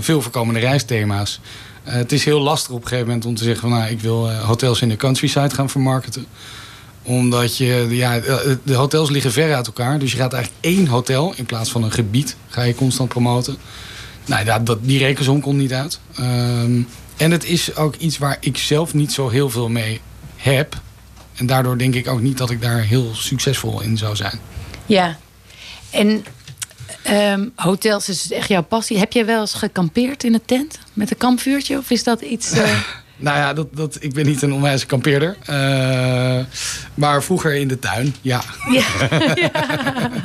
[0.00, 1.40] veel voorkomende reisthema's.
[1.82, 3.68] Het is heel lastig op een gegeven moment om te zeggen...
[3.68, 6.26] van, nou, ik wil hotels in de countryside gaan vermarkten.
[7.10, 7.86] Omdat je...
[7.90, 8.20] Ja,
[8.62, 9.98] de hotels liggen ver uit elkaar.
[9.98, 12.36] Dus je gaat eigenlijk één hotel in plaats van een gebied...
[12.48, 13.56] ga je constant promoten.
[14.26, 16.00] Nou, ja, dat, die rekensom komt niet uit.
[16.14, 16.82] Ehm,
[17.16, 20.00] en het is ook iets waar ik zelf niet zo heel veel mee
[20.36, 20.80] heb.
[21.34, 24.40] En daardoor denk ik ook niet dat ik daar heel succesvol in zou zijn.
[24.86, 25.18] Ja.
[25.90, 26.24] En
[27.02, 28.98] ehm, hotels is echt jouw passie.
[28.98, 31.78] Heb jij wel eens gekampeerd in een tent met een kampvuurtje?
[31.78, 32.50] Of is dat iets...
[32.58, 32.78] eh,
[33.20, 35.36] Nou ja, dat, dat, ik ben niet een onwijze kampeerder.
[35.46, 36.38] Eh,
[36.94, 38.42] maar vroeger in de tuin, ja.
[38.70, 38.84] ja.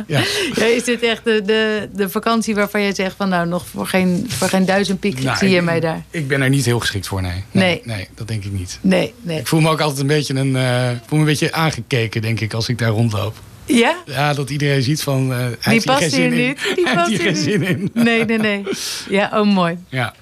[0.08, 0.24] ja.
[0.56, 3.88] Ja, is dit echt de, de, de vakantie waarvan je zegt van nou nog voor
[3.88, 6.04] geen, voor geen duizend piek Nou, zie je mij daar?
[6.10, 7.44] Ik ben er niet heel geschikt voor, nee.
[7.52, 7.82] Nee.
[7.84, 8.80] Nee, dat denk ik niet.
[8.82, 9.40] Nee, nee.
[9.40, 12.40] Ik voel me ook altijd een beetje, een, eh, voel me een beetje aangekeken, denk
[12.40, 13.36] ik, als ik daar rondloop.
[13.66, 13.96] Ja?
[14.06, 15.32] Ja, dat iedereen ziet van...
[15.32, 16.60] hij Die past hier niet.
[16.76, 17.38] Die past hier niet.
[17.38, 17.90] zin in.
[17.94, 18.64] Nee, nee, nee.
[19.10, 19.78] Ja, oh mooi.
[19.90, 20.14] Ja.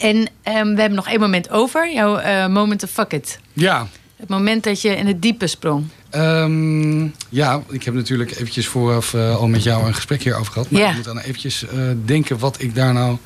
[0.00, 1.92] En ehm, we hebben nog één moment over.
[1.92, 3.38] Jouw eh, moment of fuck it.
[3.52, 3.86] Ja,
[4.16, 5.84] Het moment dat je in het diepe sprong.
[6.10, 10.70] Ehm, ja, ik heb natuurlijk eventjes vooraf eh, al met jou een gesprek hierover gehad.
[10.70, 10.88] Maar Ja.
[10.90, 13.16] ik moet dan eventjes eh, denken wat ik daar nou...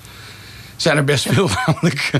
[0.77, 2.11] Zijn er best veel namelijk.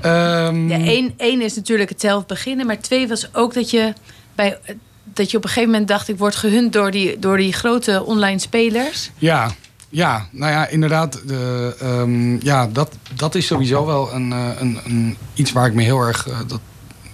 [0.00, 2.66] Ehm, Ja, één, één is natuurlijk het zelf beginnen.
[2.66, 3.92] Maar twee was ook dat je,
[4.34, 4.58] bij,
[5.04, 6.08] dat je op een gegeven moment dacht...
[6.08, 9.10] ik word gehunt door die, door die grote online spelers.
[9.18, 9.50] Ja,
[9.96, 11.20] ja, nou ja, inderdaad.
[11.26, 15.74] De, ehm, ja, dat, dat is sowieso wel een, eh, een, een, iets waar ik
[15.74, 16.60] me heel erg eh, dat,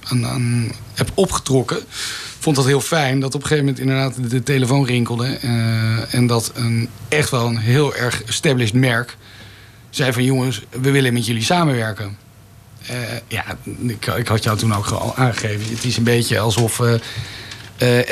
[0.03, 1.79] aan, heb opgetrokken.
[2.39, 5.27] Vond dat heel fijn dat op een gegeven moment inderdaad de, telefoon rinkelde.
[5.27, 9.17] eh, en dat een, echt wel een heel erg established merk
[9.91, 12.17] zei van jongens, we willen met jullie samenwerken.
[13.29, 13.45] Ja,
[13.87, 15.75] ik, ik had jou toen ook al aangegeven.
[15.75, 16.81] Het is een beetje alsof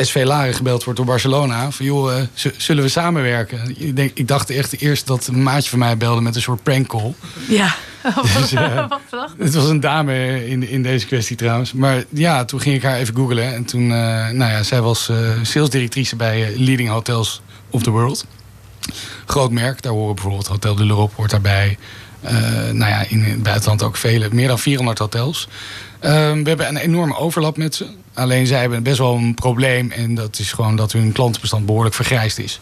[0.00, 1.70] SV Laren gebeld wordt door Barcelona.
[1.70, 2.22] Van joh, eh,
[2.56, 3.74] zullen we samenwerken?
[3.78, 6.62] Ik, denk, ik dacht echt eerst dat een maatje van mij belde met een soort
[6.62, 7.14] prank call.
[7.48, 7.74] Ja.
[8.38, 9.34] Dus, eh, Wat verdacht.
[9.38, 11.72] Het was een dame in, in deze kwestie trouwens.
[11.72, 13.54] Maar ja, toen ging ik haar even googlen.
[13.54, 17.90] En toen, eh, nou ja, zij was eh salesdirectrice bij eh, Leading Hotels of the
[17.90, 18.26] World.
[19.26, 21.78] Groot merk, daar horen bijvoorbeeld Hotel de l'Europe hoort daarbij.
[22.20, 22.32] Eh,
[22.72, 25.48] nou ja, in het buitenland ook vele, meer dan 400 hotels.
[26.00, 27.86] Ehm, we hebben een enorme overlap met ze.
[28.20, 29.90] Alleen zij hebben best wel een probleem.
[29.90, 32.60] En dat is gewoon dat hun klantenbestand behoorlijk vergrijsd is.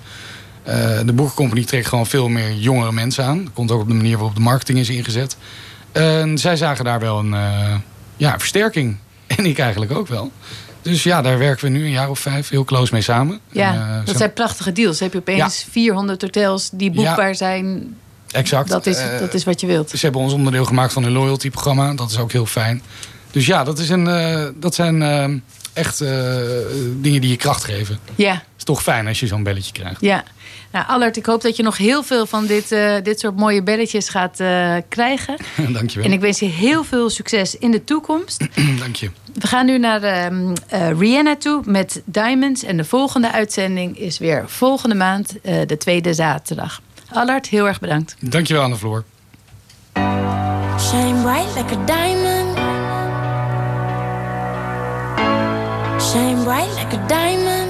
[0.62, 3.44] Eh, de boekencompany trekt gewoon veel meer jongere mensen aan.
[3.44, 5.36] Dat komt ook op de manier waarop de marketing is ingezet.
[5.92, 7.74] En zij zagen daar wel een eh,
[8.16, 8.96] ja, versterking.
[9.36, 10.32] En ik eigenlijk ook wel.
[10.82, 13.40] Dus ja, daar werken we nu een jaar of vijf heel close mee samen.
[13.52, 15.00] Ja, En, eh, dat zo- zijn prachtige deals.
[15.00, 17.96] heb je opeens 400 hotels die boekbaar zijn.
[18.30, 18.68] Exact.
[18.68, 19.90] Dat is, dat is wat je wilt.
[19.90, 21.94] Ze hebben ons onderdeel gemaakt van hun loyalty-programma.
[21.94, 22.82] Dat is ook heel fijn.
[23.31, 25.29] Dus ja, dat, is een, eh, dat zijn eh,
[25.72, 26.37] echt eh,
[27.01, 27.99] dingen die je kracht geven.
[28.14, 30.01] Ja, Het is toch fijn als je zo'n belletje krijgt.
[30.01, 30.24] ja.
[30.72, 33.62] Nou, Allard, ik hoop dat je nog heel veel van dit, eh, dit soort mooie
[33.62, 35.37] belletjes gaat eh, krijgen.
[35.72, 36.12] Dank je En wel.
[36.12, 38.47] ik wens je heel veel succes in de toekomst.
[38.79, 39.11] Dank je.
[39.35, 42.62] We gaan nu naar ehm, eh, Rihanna toe met Diamonds.
[42.64, 46.81] En de volgende uitzending is weer volgende maand, eh, de tweede zaterdag.
[47.12, 48.16] Allard, heel erg bedankt.
[48.20, 49.05] Dank je wel, Anne Floor.
[50.81, 52.47] Shine bright like a diamond.
[56.12, 57.68] Shine bright like a diamond.